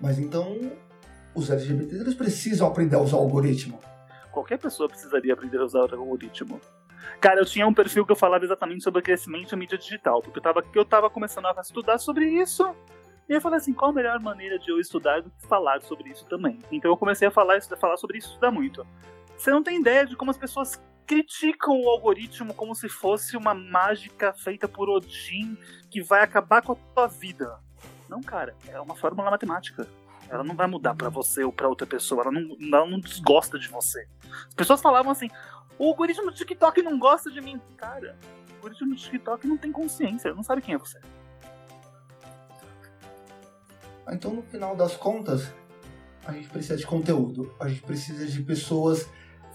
[0.00, 0.56] Mas então
[1.34, 3.80] os LGBTs eles precisam aprender a usar o algoritmo.
[4.32, 6.60] Qualquer pessoa precisaria aprender a usar o algoritmo.
[7.20, 10.38] Cara, eu tinha um perfil que eu falava exatamente sobre crescimento e mídia digital, porque
[10.38, 12.74] eu tava, eu tava começando a estudar sobre isso.
[13.28, 16.10] E eu falei assim, qual a melhor maneira de eu estudar do que falar sobre
[16.10, 16.58] isso também?
[16.70, 18.86] Então eu comecei a falar, a falar sobre isso estudar muito.
[19.36, 23.54] Você não tem ideia de como as pessoas criticam o algoritmo como se fosse uma
[23.54, 25.56] mágica feita por Odin
[25.90, 27.58] que vai acabar com a tua vida.
[28.08, 29.86] Não, cara, é uma fórmula matemática.
[30.30, 32.22] Ela não vai mudar pra você ou pra outra pessoa.
[32.22, 34.06] Ela não, ela não desgosta de você.
[34.48, 35.28] As pessoas falavam assim:
[35.78, 37.60] o algoritmo do TikTok não gosta de mim.
[37.76, 38.16] Cara,
[38.50, 40.98] o algoritmo do TikTok não tem consciência, não sabe quem é você.
[44.10, 45.52] Então no final das contas,
[46.26, 47.54] a gente precisa de conteúdo.
[47.60, 49.08] A gente precisa de pessoas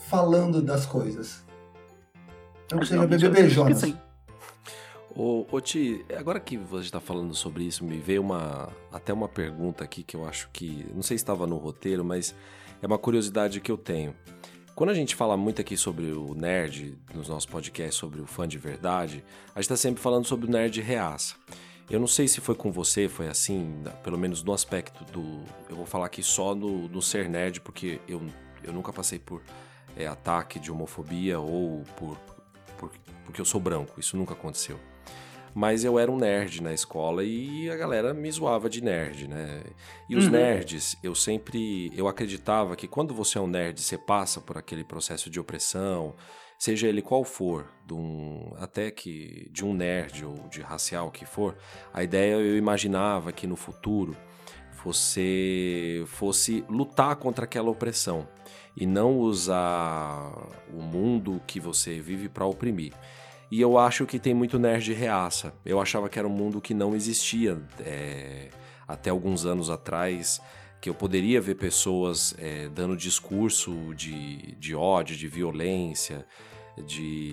[0.10, 1.44] falando das coisas.
[2.68, 3.78] Que seja BBB, Jonas.
[3.80, 3.98] sim.
[5.16, 9.30] Ô, ô Ti, agora que você está falando sobre isso, me veio uma até uma
[9.30, 10.88] pergunta aqui que eu acho que.
[10.94, 12.34] Não sei se estava no roteiro, mas
[12.82, 14.16] é uma curiosidade que eu tenho.
[14.74, 18.48] Quando a gente fala muito aqui sobre o nerd, nos nossos podcasts sobre o fã
[18.48, 19.24] de verdade,
[19.54, 21.36] a gente está sempre falando sobre o nerd reaça.
[21.88, 25.44] Eu não sei se foi com você, foi assim, pelo menos no aspecto do.
[25.70, 28.20] Eu vou falar aqui só no, no ser nerd, porque eu,
[28.64, 29.44] eu nunca passei por
[29.96, 32.18] é, ataque de homofobia ou por,
[32.80, 32.92] por,
[33.26, 34.80] porque eu sou branco, isso nunca aconteceu.
[35.56, 39.62] Mas eu era um nerd na escola e a galera me zoava de nerd, né?
[40.10, 40.32] E os Uhum.
[40.32, 41.92] nerds, eu sempre.
[41.96, 46.16] Eu acreditava que quando você é um nerd, você passa por aquele processo de opressão,
[46.58, 51.26] seja ele qual for, de um, até que de um nerd ou de racial que
[51.26, 51.56] for,
[51.94, 54.18] a ideia eu imaginava que no futuro
[54.84, 58.28] você fosse lutar contra aquela opressão
[58.76, 60.32] e não usar
[60.74, 62.94] o mundo que você vive para oprimir.
[63.54, 65.54] E eu acho que tem muito nerd reaça.
[65.64, 68.50] Eu achava que era um mundo que não existia é,
[68.88, 70.42] até alguns anos atrás,
[70.82, 76.26] que eu poderia ver pessoas é, dando discurso de, de ódio, de violência,
[76.84, 77.32] de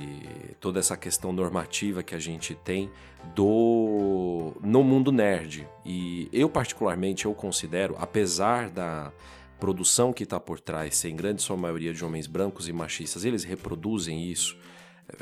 [0.61, 2.91] toda essa questão normativa que a gente tem
[3.35, 5.67] do no mundo nerd.
[5.87, 9.11] E eu particularmente eu considero, apesar da
[9.59, 13.25] produção que está por trás ser em grande sua maioria de homens brancos e machistas,
[13.25, 14.59] eles reproduzem isso.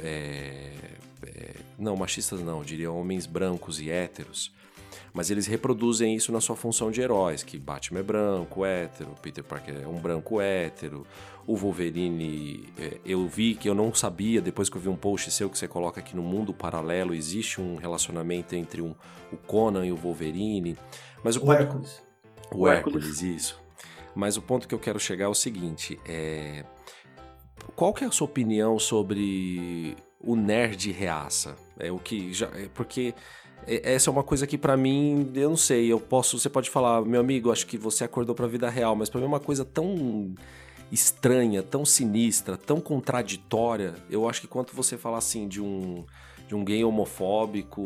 [0.02, 0.72] É,
[1.26, 4.52] é, não, machistas não, diria homens brancos e héteros
[5.12, 9.42] mas eles reproduzem isso na sua função de heróis, que Batman é branco, hétero, Peter
[9.42, 11.06] Parker é um branco hétero,
[11.46, 15.30] o Wolverine, é, eu vi que eu não sabia, depois que eu vi um post
[15.30, 18.94] seu que você coloca aqui no mundo paralelo, existe um relacionamento entre um,
[19.32, 20.76] o Conan e o Wolverine,
[21.24, 22.02] mas o, o ponto, Hércules.
[22.52, 23.60] O, o Hércules, Hércules, isso.
[24.14, 26.64] Mas o ponto que eu quero chegar é o seguinte, é...
[27.78, 31.54] Qual que é a sua opinião sobre o nerd reaça?
[31.78, 33.14] É o que já, é porque
[33.68, 37.02] essa é uma coisa que para mim, eu não sei, eu posso, você pode falar,
[37.02, 39.38] meu amigo, acho que você acordou para a vida real, mas para mim é uma
[39.38, 40.34] coisa tão
[40.90, 43.94] estranha, tão sinistra, tão contraditória.
[44.10, 46.04] Eu acho que quando você fala assim de um
[46.48, 47.82] de um gay homofóbico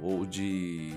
[0.00, 0.94] ou de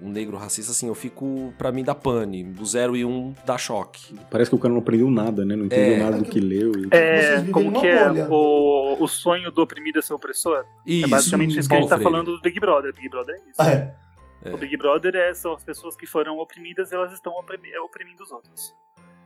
[0.00, 2.44] um negro racista, assim, eu fico, para mim, da pane.
[2.44, 4.14] Do zero e um dá choque.
[4.30, 5.56] Parece que o cara não aprendeu nada, né?
[5.56, 6.72] Não entendeu é, nada do que leu.
[6.72, 6.88] E...
[6.92, 10.64] É, como que é o, o sonho do oprimido é ser opressor?
[10.86, 12.94] Isso, é basicamente isso que a gente tá falando do Big Brother.
[12.94, 13.62] Big Brother é isso.
[13.62, 13.94] É.
[14.44, 14.54] É.
[14.54, 18.30] O Big Brother é, são as pessoas que foram oprimidas e elas estão oprimindo os
[18.30, 18.72] outros.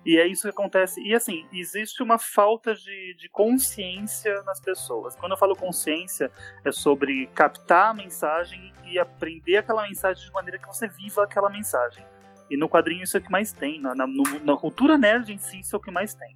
[0.04, 1.00] E é isso que acontece.
[1.00, 5.14] E assim, existe uma falta de, de consciência nas pessoas.
[5.14, 6.30] Quando eu falo consciência,
[6.64, 11.48] é sobre captar a mensagem e aprender aquela mensagem de maneira que você viva aquela
[11.48, 12.04] mensagem.
[12.50, 13.80] E no quadrinho isso é o que mais tem.
[13.80, 16.34] Na, na, na cultura nerd em si, isso é o que mais tem.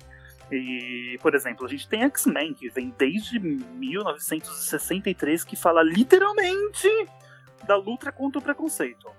[0.51, 6.89] E, por exemplo, a gente tem X-Men, que vem desde 1963, que fala literalmente
[7.67, 9.11] da luta contra o preconceito.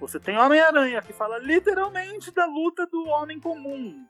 [0.00, 4.06] Você tem Homem-Aranha, que fala literalmente da luta do homem comum.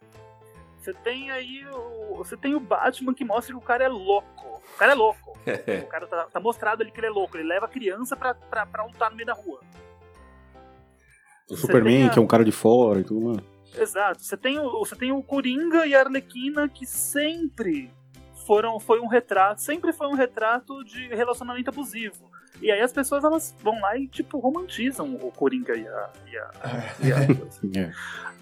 [0.79, 2.17] Você tem aí o.
[2.17, 4.63] Você tem o Batman que mostra que o cara é louco.
[4.75, 5.37] O cara é louco.
[5.85, 7.37] o cara tá, tá, mostrado ali que ele é louco.
[7.37, 9.61] Ele leva a criança pra, pra, pra lutar no meio da rua.
[11.51, 12.11] O você Superman, a...
[12.11, 13.45] que é um cara de fora e tudo, mano.
[13.77, 14.23] Exato.
[14.23, 17.93] Você tem, o, você tem o Coringa e a Arlequina que sempre
[18.47, 22.31] foram, foi um retrato, sempre foi um retrato de relacionamento abusivo.
[22.61, 26.11] E aí as pessoas elas vão lá e, tipo, romantizam o Coringa e a.
[26.27, 26.51] E, a,
[27.01, 27.21] e, a
[27.81, 27.93] é.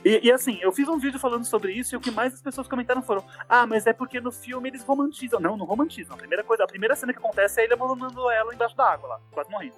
[0.04, 2.42] e, e, assim, eu fiz um vídeo falando sobre isso e o que mais as
[2.42, 5.38] pessoas comentaram foram: Ah, mas é porque no filme eles romantizam.
[5.38, 6.14] Não, não romantizam.
[6.14, 9.08] A primeira coisa, a primeira cena que acontece é ele abandonando ela embaixo da água
[9.08, 9.76] lá, quase morrendo.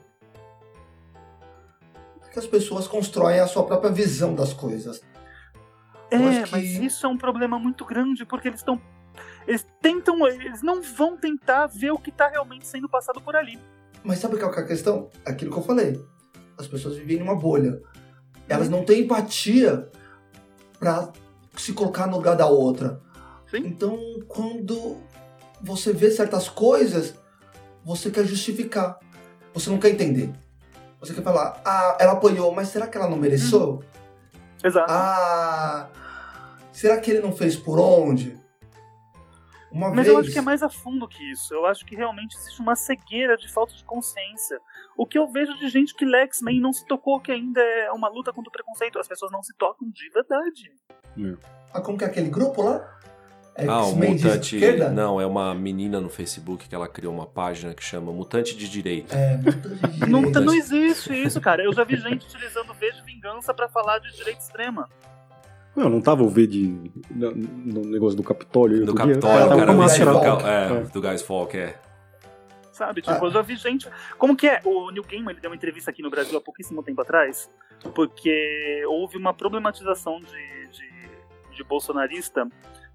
[2.33, 5.03] Que as pessoas constroem a sua própria visão das coisas.
[6.11, 6.50] É, que...
[6.50, 8.81] mas isso é um problema muito grande, porque eles estão.
[9.46, 10.26] Eles tentam.
[10.26, 13.59] Eles não vão tentar ver o que está realmente sendo passado por ali.
[14.03, 15.11] Mas sabe qual é a questão?
[15.25, 16.01] Aquilo que eu falei.
[16.59, 17.81] As pessoas vivem numa bolha.
[18.49, 19.89] Elas não têm empatia
[20.79, 21.13] para
[21.57, 23.01] se colocar no lugar da outra.
[23.51, 23.59] Sim.
[23.59, 24.97] Então, quando
[25.61, 27.15] você vê certas coisas,
[27.85, 28.99] você quer justificar.
[29.53, 30.33] Você não quer entender.
[31.01, 33.71] Você quer falar, ah, ela apanhou, mas será que ela não mereceu?
[33.71, 33.83] Uhum.
[34.63, 34.87] Exato.
[34.91, 35.89] Ah,
[36.73, 38.39] será que ele não fez por onde?
[39.72, 40.09] Uma Mas vez...
[40.09, 41.54] eu acho que é mais a fundo que isso.
[41.54, 44.61] Eu acho que realmente existe uma cegueira de falta de consciência.
[44.96, 48.09] O que eu vejo de gente que Lexman não se tocou que ainda é uma
[48.09, 48.98] luta contra o preconceito.
[48.98, 50.72] As pessoas não se tocam de verdade.
[51.18, 51.37] É.
[51.72, 52.98] Ah, como que é aquele grupo lá?
[53.54, 54.59] É ah, o Mutante.
[54.94, 58.68] Não, é uma menina no Facebook que ela criou uma página que chama Mutante de
[58.68, 59.14] Direita.
[59.14, 60.06] É, Mutante de Direita.
[60.06, 61.62] Não, não existe isso, cara.
[61.62, 64.88] Eu já vi gente utilizando V de vingança para falar de direita extrema.
[65.81, 66.79] Não, não tava o V de,
[67.11, 68.85] no, no negócio do Capitólio.
[68.85, 71.81] Do Capitólio, cara, o é, é, do Guys Folk, é.
[72.71, 73.27] Sabe, tipo, ah.
[73.27, 73.88] eu já vi gente.
[74.19, 74.61] Como que é?
[74.62, 77.51] O Neil Gaiman ele deu uma entrevista aqui no Brasil há pouquíssimo tempo atrás,
[77.95, 82.47] porque houve uma problematização de, de, de bolsonarista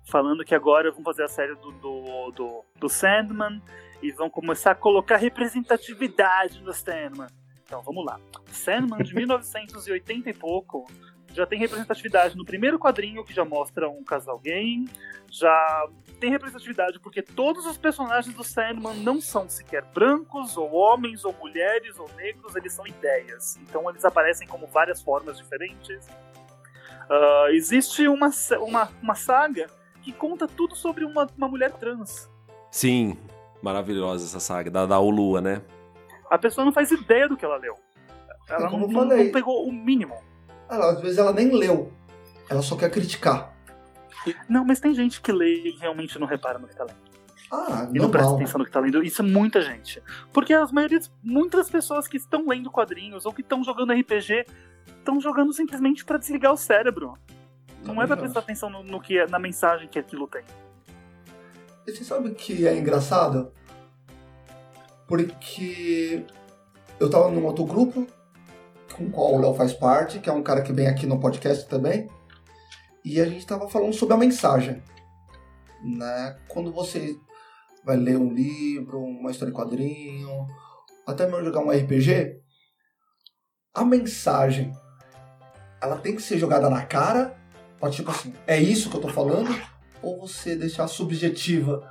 [0.04, 3.60] falando que agora vão fazer a série do, do, do, do Sandman
[4.00, 7.30] e vão começar a colocar representatividade no Sandman.
[7.66, 8.20] Então vamos lá.
[8.52, 10.86] Sandman de 1980 e pouco
[11.36, 14.86] já tem representatividade no primeiro quadrinho, que já mostra um casal gay,
[15.30, 15.88] já
[16.20, 21.34] tem representatividade porque todos os personagens do Sandman não são sequer brancos, ou homens, ou
[21.34, 23.58] mulheres, ou negros, eles são ideias.
[23.58, 26.08] Então eles aparecem como várias formas diferentes.
[27.10, 28.30] Uh, existe uma,
[28.62, 29.68] uma, uma saga
[30.02, 32.30] que conta tudo sobre uma, uma mulher trans.
[32.72, 33.18] Sim,
[33.62, 35.62] maravilhosa essa saga, da, da Olua, né?
[36.30, 37.76] A pessoa não faz ideia do que ela leu.
[38.48, 40.16] Ela não, não, não pegou o mínimo.
[40.70, 41.92] Ela, às vezes ela nem leu.
[42.50, 43.54] Ela só quer criticar.
[44.50, 47.06] Não, mas tem gente que lê e realmente não repara no que tá lendo.
[47.52, 49.04] Ah, e não presta atenção no que tá lendo.
[49.04, 50.02] Isso é muita gente.
[50.34, 54.46] Porque as maiorias, muitas pessoas que estão lendo quadrinhos ou que estão jogando RPG
[54.98, 57.18] estão jogando simplesmente para desligar o cérebro.
[57.84, 60.44] Não é pra prestar atenção no, no, que é, na mensagem que aquilo tem.
[61.86, 63.52] E você sabe que é engraçado?
[65.08, 66.26] Porque
[67.00, 68.08] eu tava num outro grupo,
[68.96, 71.20] com o qual o Léo faz parte, que é um cara que vem aqui no
[71.20, 72.08] podcast também,
[73.04, 74.82] e a gente tava falando sobre a mensagem.
[75.84, 76.38] Né?
[76.48, 77.16] Quando você
[77.84, 80.48] vai ler um livro, uma história em quadrinho,
[81.06, 82.40] até mesmo jogar um RPG,
[83.74, 84.72] a mensagem
[85.82, 87.38] ela tem que ser jogada na cara,
[87.92, 89.54] tipo assim, é isso que eu tô falando,
[90.02, 91.88] ou você deixar subjetiva.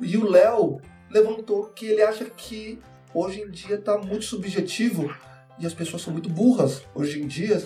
[0.00, 2.80] E o Léo levantou que ele acha que
[3.12, 5.14] hoje em dia tá muito subjetivo
[5.58, 7.64] e as pessoas são muito burras hoje em dia,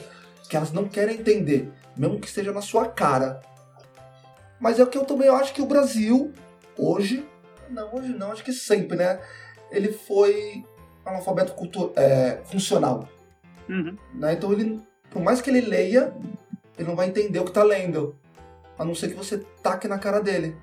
[0.49, 3.41] que elas não querem entender, mesmo que esteja na sua cara.
[4.61, 6.33] Mas é o que eu também acho que o Brasil,
[6.77, 7.27] hoje,
[7.71, 9.21] não, hoje não, acho que sempre, né?
[9.71, 10.65] Ele foi
[11.05, 13.09] analfabeto cultu- é, funcional.
[13.69, 13.97] Uhum.
[14.15, 14.33] Né?
[14.33, 14.81] Então ele,
[15.11, 16.15] por mais que ele leia,
[16.77, 18.19] ele não vai entender o que tá lendo.
[18.79, 20.57] A não ser que você taque na cara dele.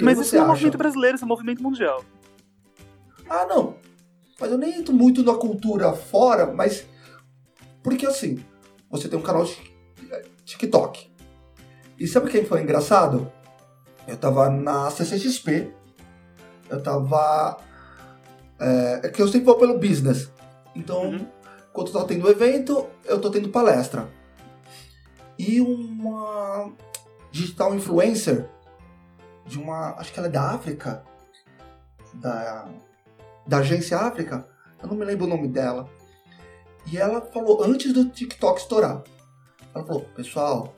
[0.00, 2.02] Mas isso não é um movimento brasileiro, isso é um movimento mundial.
[3.28, 3.76] Ah, não.
[4.40, 6.86] Mas eu nem entro muito na cultura fora, mas.
[7.82, 8.42] Porque assim,
[8.90, 9.56] você tem um canal de
[10.44, 11.10] TikTok.
[11.98, 13.30] E sabe quem foi engraçado?
[14.08, 15.72] Eu tava na CCXP.
[16.70, 17.58] Eu tava.
[18.58, 20.30] É, é que eu sempre vou pelo business.
[20.74, 21.26] Então, Uhum.
[21.72, 24.08] quando eu tô tendo evento, eu tô tendo palestra.
[25.38, 26.72] E uma
[27.30, 28.48] digital influencer
[29.46, 29.94] de uma.
[29.98, 31.04] Acho que ela é da África.
[32.14, 32.68] Da,
[33.46, 34.48] da agência África.
[34.82, 35.88] Eu não me lembro o nome dela.
[36.90, 39.02] E ela falou antes do TikTok estourar.
[39.74, 40.74] Ela falou, pessoal,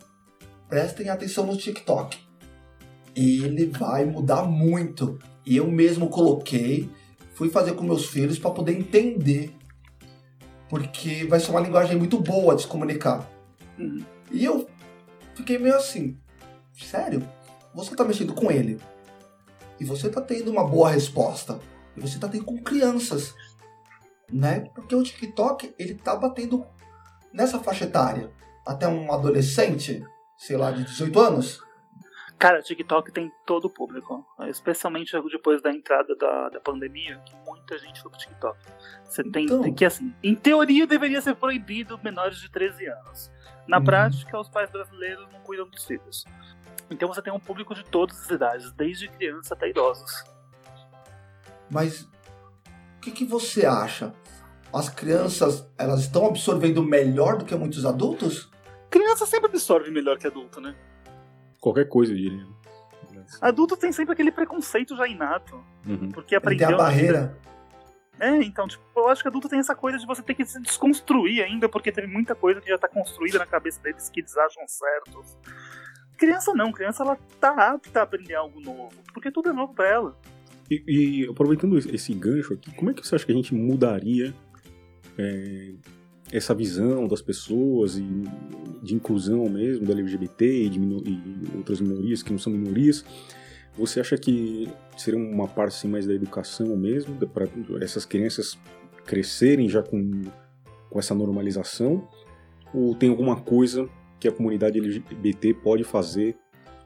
[0.69, 2.19] prestem atenção no TikTok.
[3.15, 5.19] Ele vai mudar muito.
[5.45, 6.91] E eu mesmo coloquei,
[7.35, 9.55] fui fazer com meus filhos para poder entender.
[10.69, 13.29] Porque vai ser uma linguagem muito boa de se comunicar.
[13.79, 14.05] Uhum.
[14.31, 14.69] E eu
[15.35, 16.17] fiquei meio assim,
[16.73, 17.23] sério?
[17.75, 18.79] Você tá mexendo com ele.
[19.79, 21.59] E você tá tendo uma boa resposta.
[21.97, 23.35] E você tá tendo com crianças.
[24.31, 24.61] Né?
[24.75, 26.67] Porque o TikTok, ele tá batendo
[27.33, 28.31] nessa faixa etária.
[28.67, 30.03] Até um adolescente,
[30.37, 31.63] sei lá, de 18 anos.
[32.39, 34.25] Cara, o TikTok tem todo o público.
[34.49, 38.59] Especialmente depois da entrada da, da pandemia, que muita gente foi pro TikTok.
[39.05, 39.73] Você tem, Então.
[39.75, 43.31] que, assim, em teoria deveria ser proibido menores de 13 anos.
[43.69, 43.85] Na Uhum.
[43.85, 46.25] prática, os pais brasileiros não cuidam dos filhos.
[46.91, 50.11] Então você tem um público de todas as idades, desde criança até idosos.
[51.73, 54.13] Mas o que, que você acha?
[54.73, 58.51] As crianças, elas estão absorvendo melhor do que muitos adultos?
[58.91, 60.75] Criança sempre absorve melhor que adulto, né?
[61.59, 62.47] Qualquer coisa, eu diria.
[63.41, 65.57] Adulto tem sempre aquele preconceito já inato.
[65.87, 66.11] Uhum.
[66.11, 66.75] Porque Ele tem aprendeu.
[66.75, 67.39] a barreira.
[68.21, 70.61] É, então, tipo, eu acho que adulto tem essa coisa de você ter que se
[70.61, 74.37] desconstruir ainda, porque teve muita coisa que já tá construída na cabeça deles que eles
[74.37, 75.39] acham certos.
[76.19, 79.89] Criança não, criança ela tá apta a aprender algo novo, porque tudo é novo pra
[79.89, 80.17] ela.
[80.71, 84.35] E, e aproveitando esse gancho aqui, como é que você acha que a gente mudaria
[85.19, 85.73] é,
[86.31, 88.05] essa visão das pessoas e
[88.83, 93.05] de inclusão mesmo, da LGBT e, de e outras minorias que não são minorias?
[93.77, 97.49] Você acha que seria uma parte assim, mais da educação mesmo, para
[97.81, 98.59] essas crianças
[99.07, 100.23] crescerem já com,
[100.91, 102.07] com essa normalização?
[102.75, 103.89] Ou tem alguma coisa
[104.21, 106.37] que a comunidade LGBT pode fazer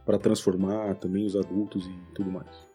[0.04, 2.65] para transformar também os adultos e tudo mais?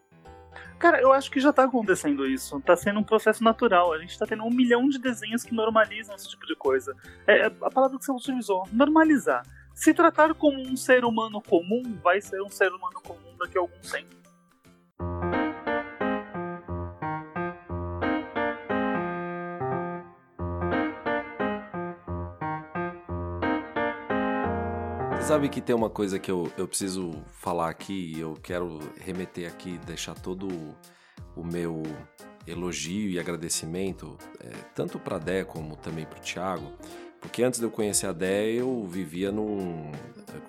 [0.82, 2.60] Cara, eu acho que já tá acontecendo isso.
[2.62, 3.94] Tá sendo um processo natural.
[3.94, 6.96] A gente tá tendo um milhão de desenhos que normalizam esse tipo de coisa.
[7.28, 9.46] É a palavra que você utilizou, normalizar.
[9.76, 13.62] Se tratar como um ser humano comum, vai ser um ser humano comum daqui a
[13.62, 15.41] algum tempo.
[25.24, 29.48] Sabe que tem uma coisa que eu, eu preciso falar aqui, e eu quero remeter
[29.48, 30.48] aqui, deixar todo
[31.36, 31.84] o meu
[32.48, 36.74] elogio e agradecimento, é, tanto para a Dé como também para o Thiago,
[37.20, 39.92] porque antes de eu conhecer a Dé, eu vivia num,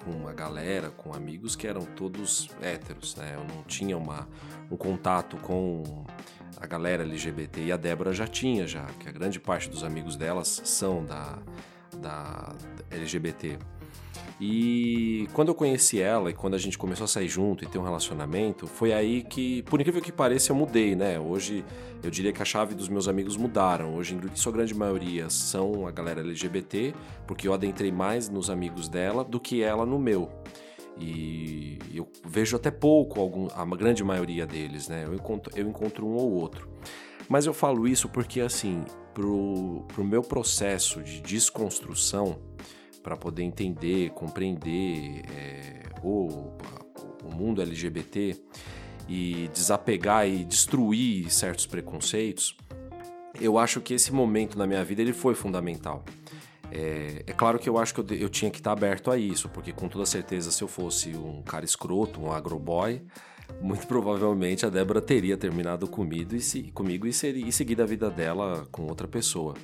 [0.05, 3.35] com uma galera, com amigos que eram todos héteros, né?
[3.35, 4.27] Eu não tinha uma,
[4.71, 6.05] um contato com
[6.57, 10.17] a galera LGBT, e a Débora já tinha, já, que a grande parte dos amigos
[10.17, 11.39] delas são da,
[11.99, 12.55] da
[12.91, 13.59] LGBT.
[14.45, 17.79] E quando eu conheci ela e quando a gente começou a sair junto e ter
[17.79, 21.17] um relacionamento, foi aí que, por incrível que pareça, eu mudei, né?
[21.21, 21.65] Hoje
[22.03, 23.95] eu diria que a chave dos meus amigos mudaram.
[23.95, 26.93] Hoje, em sua grande maioria, são a galera LGBT,
[27.25, 30.29] porque eu adentrei mais nos amigos dela do que ela no meu.
[30.99, 35.05] E eu vejo até pouco algum, a grande maioria deles, né?
[35.05, 36.69] Eu encontro, eu encontro um ou outro.
[37.29, 38.83] Mas eu falo isso porque, assim,
[39.15, 42.41] pro, pro meu processo de desconstrução,
[43.03, 46.53] para poder entender, compreender é, o,
[47.25, 48.37] o mundo LGBT
[49.09, 52.57] e desapegar e destruir certos preconceitos,
[53.41, 56.05] eu acho que esse momento na minha vida ele foi fundamental.
[56.71, 59.49] É, é claro que eu acho que eu, eu tinha que estar aberto a isso,
[59.49, 63.03] porque com toda certeza se eu fosse um cara escroto, um agroboy,
[63.61, 67.87] muito provavelmente a Débora teria terminado comigo e, se, comigo e, seria, e seguido a
[67.87, 69.55] vida dela com outra pessoa.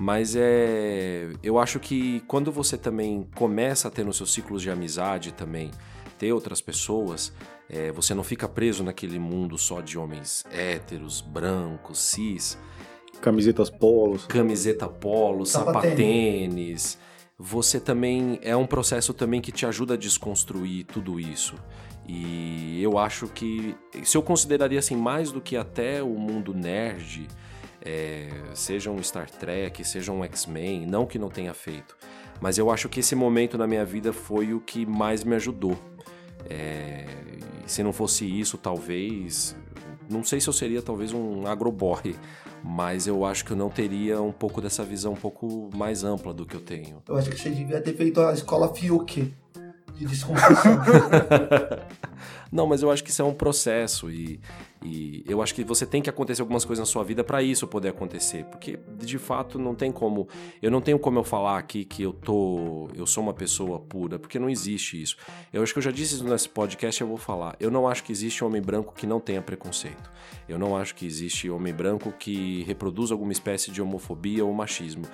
[0.00, 4.70] Mas é, eu acho que quando você também começa a ter nos seus ciclos de
[4.70, 5.72] amizade também,
[6.16, 7.32] ter outras pessoas,
[7.68, 12.56] é, você não fica preso naquele mundo só de homens héteros, brancos, cis.
[13.20, 14.24] Camisetas polos.
[14.26, 16.96] Camiseta polo, sapatênis.
[17.36, 21.56] Você também é um processo também que te ajuda a desconstruir tudo isso.
[22.06, 23.74] E eu acho que
[24.04, 27.26] se eu consideraria assim mais do que até o mundo nerd,
[27.84, 31.96] é, seja um Star Trek, seja um X-Men, não que não tenha feito,
[32.40, 35.76] mas eu acho que esse momento na minha vida foi o que mais me ajudou.
[36.48, 37.04] É,
[37.66, 39.56] se não fosse isso, talvez,
[40.08, 42.14] não sei se eu seria talvez um agroboy,
[42.64, 46.32] mas eu acho que eu não teria um pouco dessa visão um pouco mais ampla
[46.32, 47.02] do que eu tenho.
[47.08, 49.32] Eu acho que você devia ter feito a escola Fiuk
[49.98, 50.78] de desconstrução.
[52.50, 54.40] Não, mas eu acho que isso é um processo e,
[54.82, 57.66] e eu acho que você tem que acontecer algumas coisas na sua vida para isso
[57.66, 60.26] poder acontecer, porque de fato não tem como,
[60.62, 64.18] eu não tenho como eu falar aqui que eu tô, eu sou uma pessoa pura,
[64.18, 65.16] porque não existe isso.
[65.52, 67.54] Eu acho que eu já disse isso nesse podcast, eu vou falar.
[67.60, 70.10] Eu não acho que existe homem branco que não tenha preconceito.
[70.48, 75.04] Eu não acho que existe homem branco que reproduz alguma espécie de homofobia ou machismo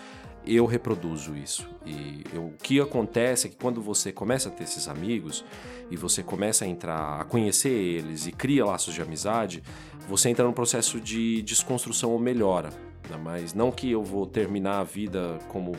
[0.47, 1.69] eu reproduzo isso.
[1.87, 5.45] E eu, o que acontece é que quando você começa a ter esses amigos
[5.91, 9.63] e você começa a entrar, a conhecer eles e cria laços de amizade,
[10.09, 12.71] você entra num processo de desconstrução ou melhora.
[13.09, 13.17] Né?
[13.23, 15.73] Mas não que eu vou terminar a vida como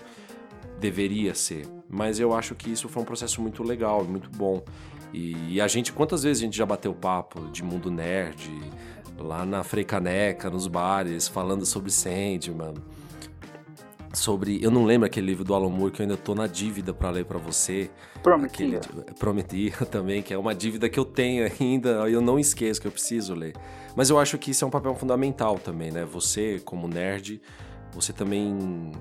[0.80, 4.64] deveria ser, mas eu acho que isso foi um processo muito legal, muito bom.
[5.14, 8.52] E, e a gente, quantas vezes a gente já bateu papo de mundo nerd,
[9.18, 12.74] lá na Freicaneca, nos bares, falando sobre Sandman,
[14.16, 14.64] sobre.
[14.64, 17.10] Eu não lembro aquele livro do Alan Moore que eu ainda tô na dívida para
[17.10, 17.90] ler para você.
[18.24, 18.80] Prometia.
[18.80, 22.88] Aquele, Prometia também, que é uma dívida que eu tenho ainda, eu não esqueço que
[22.88, 23.54] eu preciso ler.
[23.96, 26.06] Mas eu acho que isso é um papel fundamental também, né?
[26.06, 27.42] Você, como nerd,
[27.94, 28.92] você também.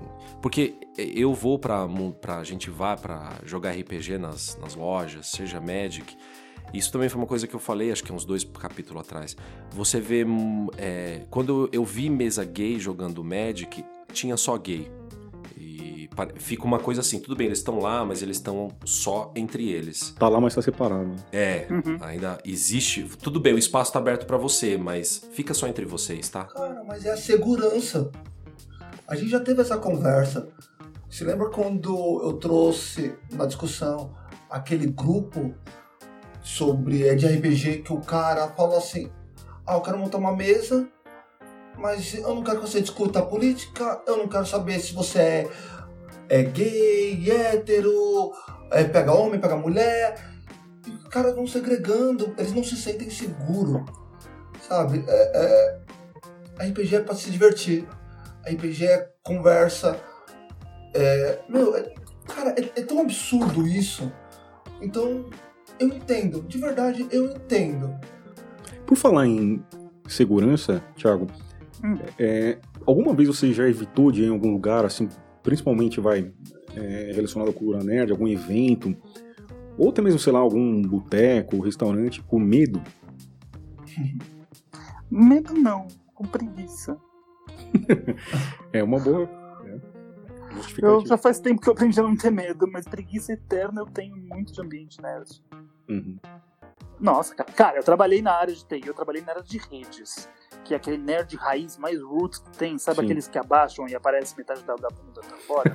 [0.41, 1.87] Porque eu vou pra.
[2.21, 6.15] pra a gente vai para jogar RPG nas, nas lojas, seja Magic.
[6.73, 9.35] Isso também foi uma coisa que eu falei, acho que uns dois capítulos atrás.
[9.71, 10.25] Você vê.
[10.77, 14.89] É, quando eu vi mesa gay jogando Magic, tinha só gay
[16.35, 20.13] fica uma coisa assim, tudo bem, eles estão lá, mas eles estão só entre eles.
[20.17, 21.15] Tá lá, mas tá separado.
[21.31, 21.97] É, uhum.
[22.01, 23.03] ainda existe.
[23.21, 26.45] Tudo bem, o espaço tá aberto para você, mas fica só entre vocês, tá?
[26.45, 28.11] Cara, mas é a segurança.
[29.07, 30.47] A gente já teve essa conversa.
[31.09, 34.15] Se lembra quando eu trouxe na discussão
[34.49, 35.53] aquele grupo
[36.41, 39.09] sobre é de RPG que o cara falou assim:
[39.65, 40.87] "Ah, eu quero montar uma mesa,
[41.77, 45.19] mas eu não quero que você discuta a política, eu não quero saber se você
[45.19, 45.49] é
[46.29, 48.31] é gay, hétero,
[48.71, 50.15] é, pega homem, pega mulher.
[50.87, 53.83] E os caras vão segregando, eles não se sentem seguros.
[54.61, 55.03] Sabe?
[55.07, 55.79] É, é,
[56.59, 57.87] a RPG é pra se divertir.
[58.45, 59.99] A RPG é conversa.
[60.93, 61.93] É, meu, é,
[62.27, 64.11] cara, é, é tão absurdo isso.
[64.81, 65.25] Então,
[65.79, 66.41] eu entendo.
[66.41, 67.95] De verdade, eu entendo.
[68.85, 69.63] Por falar em
[70.07, 71.27] segurança, Thiago,
[71.83, 71.97] hum.
[72.19, 75.09] é, alguma vez você já evitou de ir em algum lugar, assim,
[75.45, 76.33] principalmente vai
[76.75, 78.97] é, relacionado à cultura nerd, algum evento,
[79.77, 82.81] ou até mesmo, sei lá, algum boteco, restaurante, com medo?
[85.09, 86.97] medo não, com preguiça.
[88.73, 89.29] é uma boa.
[89.65, 89.79] É,
[90.81, 93.85] eu já faz tempo que eu aprendi a não ter medo, mas preguiça eterna eu
[93.85, 95.43] tenho muito de ambiente nerd.
[95.87, 96.17] Uhum.
[96.99, 100.29] Nossa, cara, cara, eu trabalhei na área de TI, eu trabalhei na área de redes
[100.65, 103.05] que é aquele nerd raiz mais roots que tem, sabe Sim.
[103.05, 105.71] aqueles que abaixam e aparece metade da, da bunda pra fora?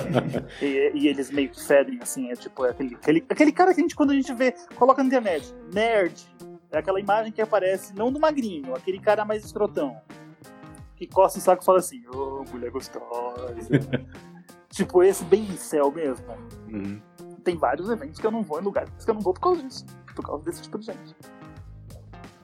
[0.60, 3.80] e, e, eles meio que fedem, assim, é tipo é aquele, aquele, aquele cara que
[3.80, 6.26] a gente, quando a gente vê, coloca na internet, nerd,
[6.72, 10.00] é aquela imagem que aparece, não do magrinho, aquele cara mais escrotão,
[10.96, 13.54] que coça o saco e fala assim, ô, oh, mulher gostosa.
[14.70, 16.26] tipo, esse bem em céu mesmo.
[16.68, 17.00] Uhum.
[17.44, 19.62] Tem vários eventos que eu não vou em lugares que eu não vou por causa
[19.62, 19.86] disso,
[20.20, 21.16] por causa desse tipo de gente.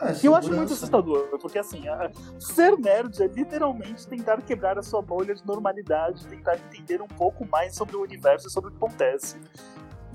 [0.00, 1.82] É, eu acho muito assustador, porque assim,
[2.38, 7.46] ser nerd é literalmente tentar quebrar a sua bolha de normalidade, tentar entender um pouco
[7.46, 9.36] mais sobre o universo e sobre o que acontece.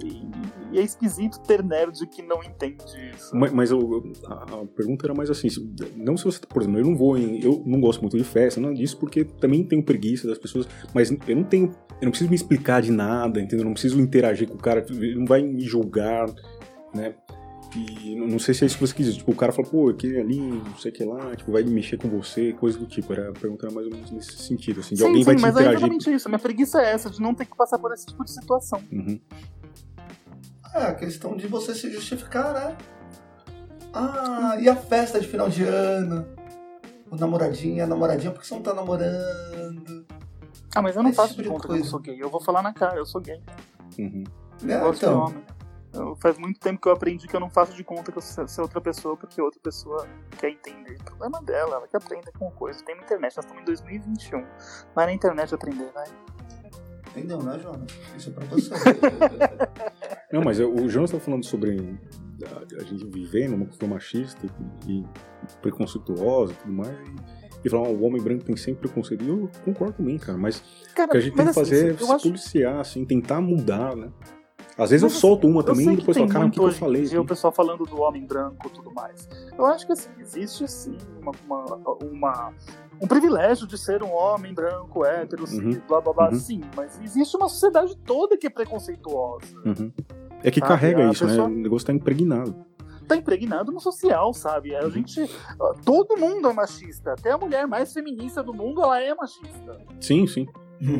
[0.03, 0.28] E,
[0.72, 2.84] e é esquisito ter nerd que não entende
[3.16, 3.36] isso.
[3.36, 5.47] Mas, mas eu, a, a, pergunta era mais assim,
[5.95, 8.62] não se você, por exemplo, eu não vou em, eu não gosto muito de festa,
[8.62, 12.30] não disso porque também tenho preguiça das pessoas, mas eu não tenho, eu não preciso
[12.30, 13.59] me explicar de nada, entendeu?
[13.59, 16.28] Eu não preciso interagir com o cara, ele não vai me julgar,
[16.93, 17.16] né?
[17.76, 19.18] E não sei se é isso que você quis dizer.
[19.20, 21.98] Tipo, o cara fala, pô, aquele ali, não sei o que lá, tipo, vai mexer
[21.98, 23.14] com você, coisa do tipo.
[23.14, 25.50] Era perguntando mais ou menos nesse sentido, assim, de sim, alguém sim, vai te mas
[25.56, 25.78] é interagir.
[25.78, 26.28] exatamente isso.
[26.28, 28.82] A minha preguiça é essa, de não ter que passar por esse tipo de situação.
[28.92, 29.20] Uhum.
[30.74, 32.78] É, a questão de você se justificar, né?
[33.94, 36.26] Ah, e a festa de final de ano?
[37.10, 40.06] O namoradinho, a namoradinha, por que você não tá namorando?
[40.74, 41.90] Ah, mas eu não Esse faço tipo de de conta que eu coisa.
[41.90, 42.18] sou gay.
[42.22, 43.42] Eu vou falar na cara, eu sou gay.
[44.00, 44.24] Uhum.
[44.68, 45.44] É, Eu gosto de então, homem.
[45.94, 48.22] Eu- faz muito tempo que eu aprendi que eu não faço de conta que eu
[48.22, 50.08] sou sou outra pessoa porque outra pessoa
[50.39, 50.98] quer entender.
[51.02, 52.84] O problema dela, ela que aprenda com coisa.
[52.84, 54.46] Tem na internet, nós estamos em 2021.
[54.96, 56.08] Vai na internet aprender, vai.
[57.10, 57.92] entendeu, né, Jonas?
[58.18, 58.72] Isso é pra você.
[60.32, 62.00] Não, mas o Jonas tá falando sobre
[62.46, 64.46] a, a gente viver numa cultura machista
[64.88, 65.06] e, e
[65.62, 66.89] preconceituosa e tudo mais.
[66.89, 69.24] E, e falar, "Ah, o homem branco tem sempre preconceito.
[69.24, 70.38] E eu concordo também, cara.
[70.38, 70.64] Mas
[70.96, 73.06] Cara, o que a gente tem que fazer assim, é eu se acho- policiar, assim,
[73.06, 74.10] tentar mudar, né?
[74.82, 76.72] Às vezes Mas, eu solto uma eu também e depois falo, cara, o que, eu
[76.72, 77.04] falei?
[77.04, 79.28] dia o aqui?" pessoal falando do homem branco e tudo mais.
[79.58, 82.54] Eu acho que assim, existe sim uma, uma, uma-
[83.02, 85.82] um privilégio de ser um homem branco, hétero, cis, Uhum.
[85.88, 86.36] blá blá blá, Uhum.
[86.36, 89.46] sim, mas existe uma sociedade toda que é preconceituosa.
[89.66, 89.92] Uhum.
[90.44, 91.56] É que Sabe, carrega a isso, pessoa- né?
[91.56, 92.56] O negócio tá impregnado.
[93.08, 94.74] Tá impregnado no social, sabe?
[94.76, 94.90] A Uhum.
[94.92, 95.30] gente.
[95.86, 97.12] Todo mundo é machista.
[97.12, 99.78] Até a mulher mais feminista do mundo, ela é machista.
[100.00, 100.48] Sim, sim.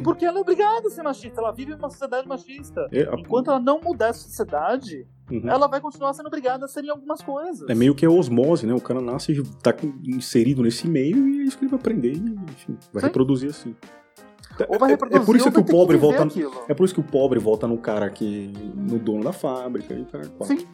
[0.04, 2.88] Porque ela é obrigada a ser machista, ela vive numa sociedade machista.
[2.92, 5.50] É, a- Enquanto ela não mudar essa sociedade, uhum.
[5.50, 7.68] ela vai continuar sendo obrigada a ser em algumas coisas.
[7.70, 8.74] É meio que a osmose, né?
[8.74, 9.74] O cara nasce e tá
[10.06, 13.08] inserido nesse meio e é isso que ele vai aprender e, enfim, vai Sim.
[13.08, 13.76] reproduzir assim.
[14.68, 16.54] Ou vai É- reproduzir, é por isso que vai o pobre volta- aquilo.
[16.68, 18.54] É por isso que o pobre volta no cara que.
[18.76, 20.26] no dono da fábrica e cara.
[20.44, 20.68] Sim.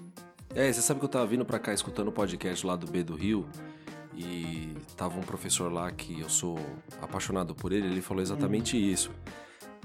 [0.56, 3.04] É, você sabe que eu tava vindo pra cá escutando o podcast lá do B
[3.04, 3.46] do Rio
[4.18, 6.58] e tava um professor lá que eu sou
[7.02, 9.12] apaixonado por ele, ele falou exatamente isso.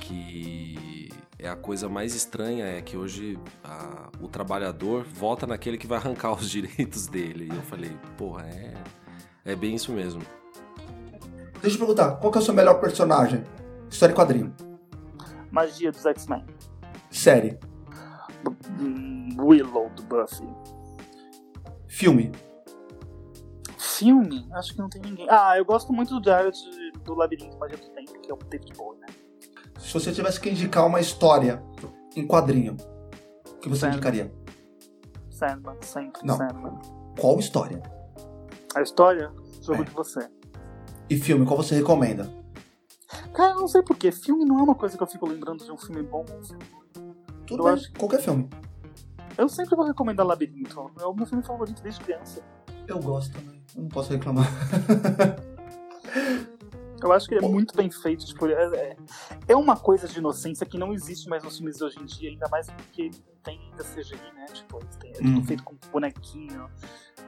[0.00, 5.86] Que é a coisa mais estranha é que hoje a- o trabalhador vota naquele que
[5.86, 7.48] vai arrancar os direitos dele.
[7.52, 8.74] E eu falei, porra, é,
[9.44, 10.22] é bem isso mesmo.
[11.60, 13.44] Deixa eu perguntar, qual que é o seu melhor personagem?
[13.88, 14.52] História e quadrinho.
[15.50, 16.44] Magia dos X-Men.
[17.10, 17.58] Série.
[18.80, 20.48] Hum, Willow do Buffy.
[21.86, 22.32] Filme.
[24.02, 24.48] Filme?
[24.52, 25.26] Acho que não tem ninguém.
[25.30, 26.56] Ah, eu gosto muito do Jared
[27.04, 29.06] do Labirinto Magia do Tempo, que é o David Bowie, né?
[29.78, 31.62] Se você tivesse que indicar uma história
[32.16, 32.76] em quadrinho,
[33.48, 33.92] o que você Certo.
[33.94, 34.32] indicaria?
[35.30, 36.36] Sandman, sempre Não.
[36.36, 36.78] Sandman.
[37.20, 37.82] Qual história?
[38.74, 39.30] A história,
[39.60, 39.84] jogo É.
[39.84, 40.28] de você.
[41.10, 42.28] E filme, qual você recomenda?
[43.34, 44.10] Cara, eu não sei porquê.
[44.12, 46.24] Filme não é uma coisa que eu fico lembrando de um filme bom.
[47.46, 48.48] Tudo Eu bem, acho- qualquer filme.
[49.36, 50.90] Eu sempre vou recomendar Labirinto.
[51.00, 52.42] É o meu filme favorito desde criança.
[52.92, 54.46] Eu gosto também, eu não posso reclamar.
[57.02, 58.24] Eu acho que ele é muito bem feito.
[58.24, 58.96] Tipo, é, é-
[59.48, 62.30] é uma coisa de inocência que não existe mais nos filmes de hoje em dia,
[62.30, 63.10] ainda mais porque
[63.42, 64.46] tem ainda CGI, né?
[64.52, 66.70] Tipo, têm, é tudo feito com bonequinho.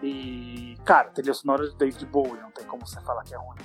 [0.01, 3.59] E, cara, trilha sonora de David Bowie, não tem como você falar que é ruim.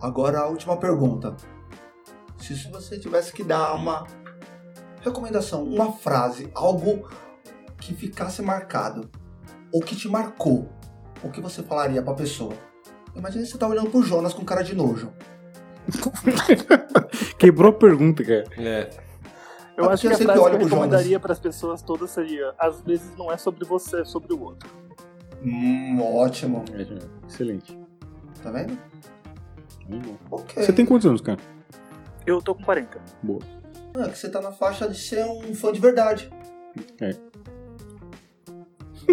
[0.00, 1.36] Agora a última pergunta.
[2.38, 4.06] Se você tivesse que dar uma
[5.00, 7.08] recomendação, uma frase, algo
[7.80, 9.10] que ficasse marcado,
[9.72, 10.68] ou que te marcou,
[11.22, 12.52] o que você falaria pra pessoa?
[13.14, 15.12] Imagina você tá olhando pro Jonas com cara de nojo.
[17.38, 18.44] Quebrou a pergunta, cara.
[18.58, 18.90] É,
[19.76, 22.80] Eu Ah, acho que a frase que eu recomendaria para as pessoas todas seria: às
[22.82, 24.68] vezes não é sobre você, é sobre o outro.
[25.44, 26.64] Hum, ótimo.
[26.72, 27.76] É, excelente.
[28.42, 28.78] Tá vendo?
[29.88, 30.36] Muito bom.
[30.36, 30.62] Ok.
[30.62, 31.38] Você tem quantos anos, cara?
[32.26, 33.00] Eu tô com 40.
[33.22, 33.40] Boa.
[33.98, 36.30] É que você tá na faixa de ser um fã de verdade.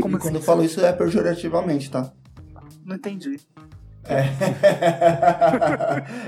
[0.02, 0.46] Como e quando eu assim?
[0.46, 2.12] falo isso é pejorativamente, tá?
[2.86, 3.40] Não entendi.
[4.06, 4.24] É.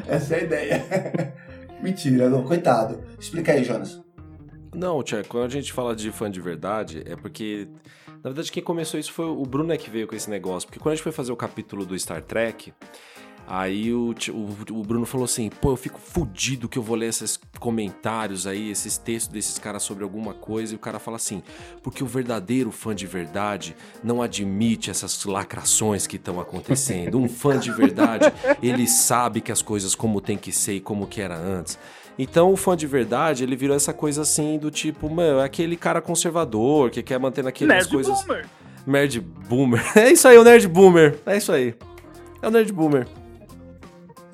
[0.13, 0.85] Essa é a ideia.
[1.81, 3.03] Mentira, não, coitado.
[3.19, 4.01] Explica aí, Jonas.
[4.73, 7.67] Não, Tchê, quando a gente fala de fã de verdade, é porque.
[8.23, 10.67] Na verdade, quem começou isso foi o Bruno é que veio com esse negócio.
[10.67, 12.71] Porque quando a gente foi fazer o capítulo do Star Trek,
[13.47, 17.09] aí o, o, o Bruno falou assim: pô, eu fico fudido que eu vou ler
[17.09, 20.73] esses comentários aí, esses textos desses caras sobre alguma coisa.
[20.73, 21.43] E o cara fala assim:
[21.83, 27.17] porque o verdadeiro fã de verdade não admite essas lacrações que estão acontecendo.
[27.17, 28.31] Um fã de verdade,
[28.61, 31.77] ele sabe que as coisas como tem que ser e como que era antes.
[32.17, 35.75] Então o fã de verdade, ele virou essa coisa assim do tipo, mano, é aquele
[35.75, 38.21] cara conservador que quer manter naquelas Nerd coisas.
[38.23, 38.45] Boomer.
[38.85, 39.83] Nerd boomer.
[39.95, 41.19] É isso aí, o nerd boomer.
[41.25, 41.75] É isso aí.
[42.41, 43.07] É o nerd boomer.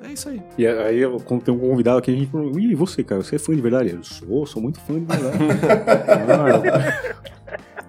[0.02, 0.42] É isso aí.
[0.56, 3.36] E aí, eu- quando tem um convidado aqui, a gente falou, e você, cara, você
[3.36, 3.90] é fã de verdade?
[3.94, 5.38] Eu sou, sou muito fã de verdade.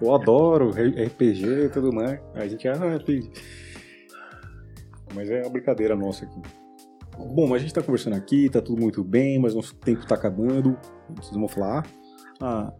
[0.00, 2.18] eu, eu adoro RPG e tudo mais.
[2.34, 3.30] Aí a gente, ah, RPG.
[5.14, 6.40] Mas é uma brincadeira nossa aqui.
[7.18, 10.14] Bom, mas a gente tá conversando aqui, tá tudo muito bem, mas nosso tempo tá
[10.14, 10.76] acabando.
[11.16, 11.84] Vocês vão falar,
[12.40, 12.72] ah,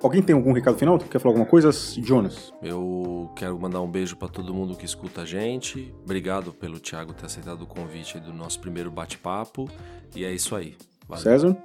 [0.00, 0.96] Alguém tem algum recado final?
[0.96, 1.70] Quer falar alguma coisa?
[1.72, 2.52] Jonas?
[2.62, 5.92] Eu quero mandar um beijo para todo mundo que escuta a gente.
[6.04, 9.68] Obrigado pelo Thiago ter aceitado o convite do nosso primeiro bate-papo.
[10.14, 10.76] E é isso aí.
[11.08, 11.24] Valeu.
[11.24, 11.56] César?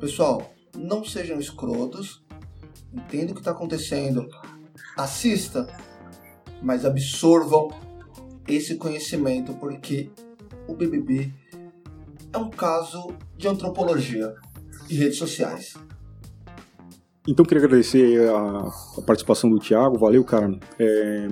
[0.00, 2.24] Pessoal, não sejam escrotos.
[2.92, 4.28] Entenda o que está acontecendo.
[4.96, 5.68] Assista,
[6.60, 7.68] mas absorvam
[8.48, 10.10] esse conhecimento, porque
[10.66, 11.32] o BBB
[12.32, 14.34] é um caso de antropologia
[14.90, 15.74] e redes sociais.
[17.26, 18.68] Então queria agradecer a,
[18.98, 20.58] a participação do Thiago, valeu, cara.
[20.78, 21.28] É,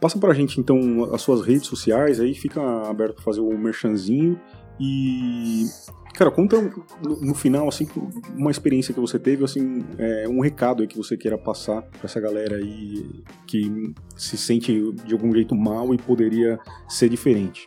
[0.00, 4.40] passa pra gente então as suas redes sociais, aí fica aberto para fazer o merchanzinho
[4.80, 5.66] e
[6.14, 7.86] cara, conta no, no, final assim
[8.34, 12.04] uma experiência que você teve, assim, é, um recado aí que você queira passar para
[12.04, 17.66] essa galera aí que se sente de algum jeito mal e poderia ser diferente.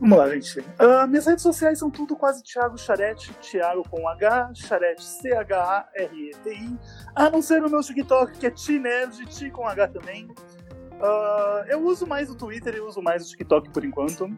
[0.00, 0.60] Vamos lá, gente.
[0.60, 6.78] Uh, minhas redes sociais são tudo quase Thiago Charete, Thiago com H, Charete, C-H-A-R-E-T-I.
[7.14, 10.26] A não ser o meu TikTok, que é T-Nerd, T com H também.
[10.26, 14.28] Uh, eu uso mais o Twitter e uso mais o TikTok por enquanto.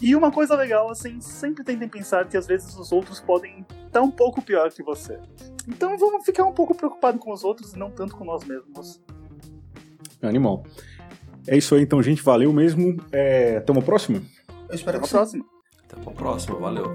[0.00, 4.02] E uma coisa legal, assim, sempre tentem pensar que às vezes os outros podem estar
[4.02, 5.18] um pouco pior que você.
[5.68, 9.00] Então vamos ficar um pouco preocupado com os outros e não tanto com nós mesmos.
[10.20, 10.64] Animal.
[11.46, 12.22] É isso aí, então, gente.
[12.22, 12.96] Valeu mesmo.
[13.12, 14.22] É, até uma próxima.
[14.72, 15.44] Eu espero Até a próxima.
[15.84, 16.86] Até a próxima, valeu.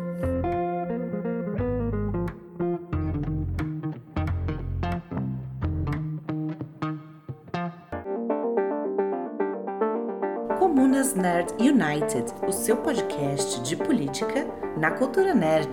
[10.57, 14.47] Comunas Nerd United, o seu podcast de política
[14.80, 15.69] na cultura nerd.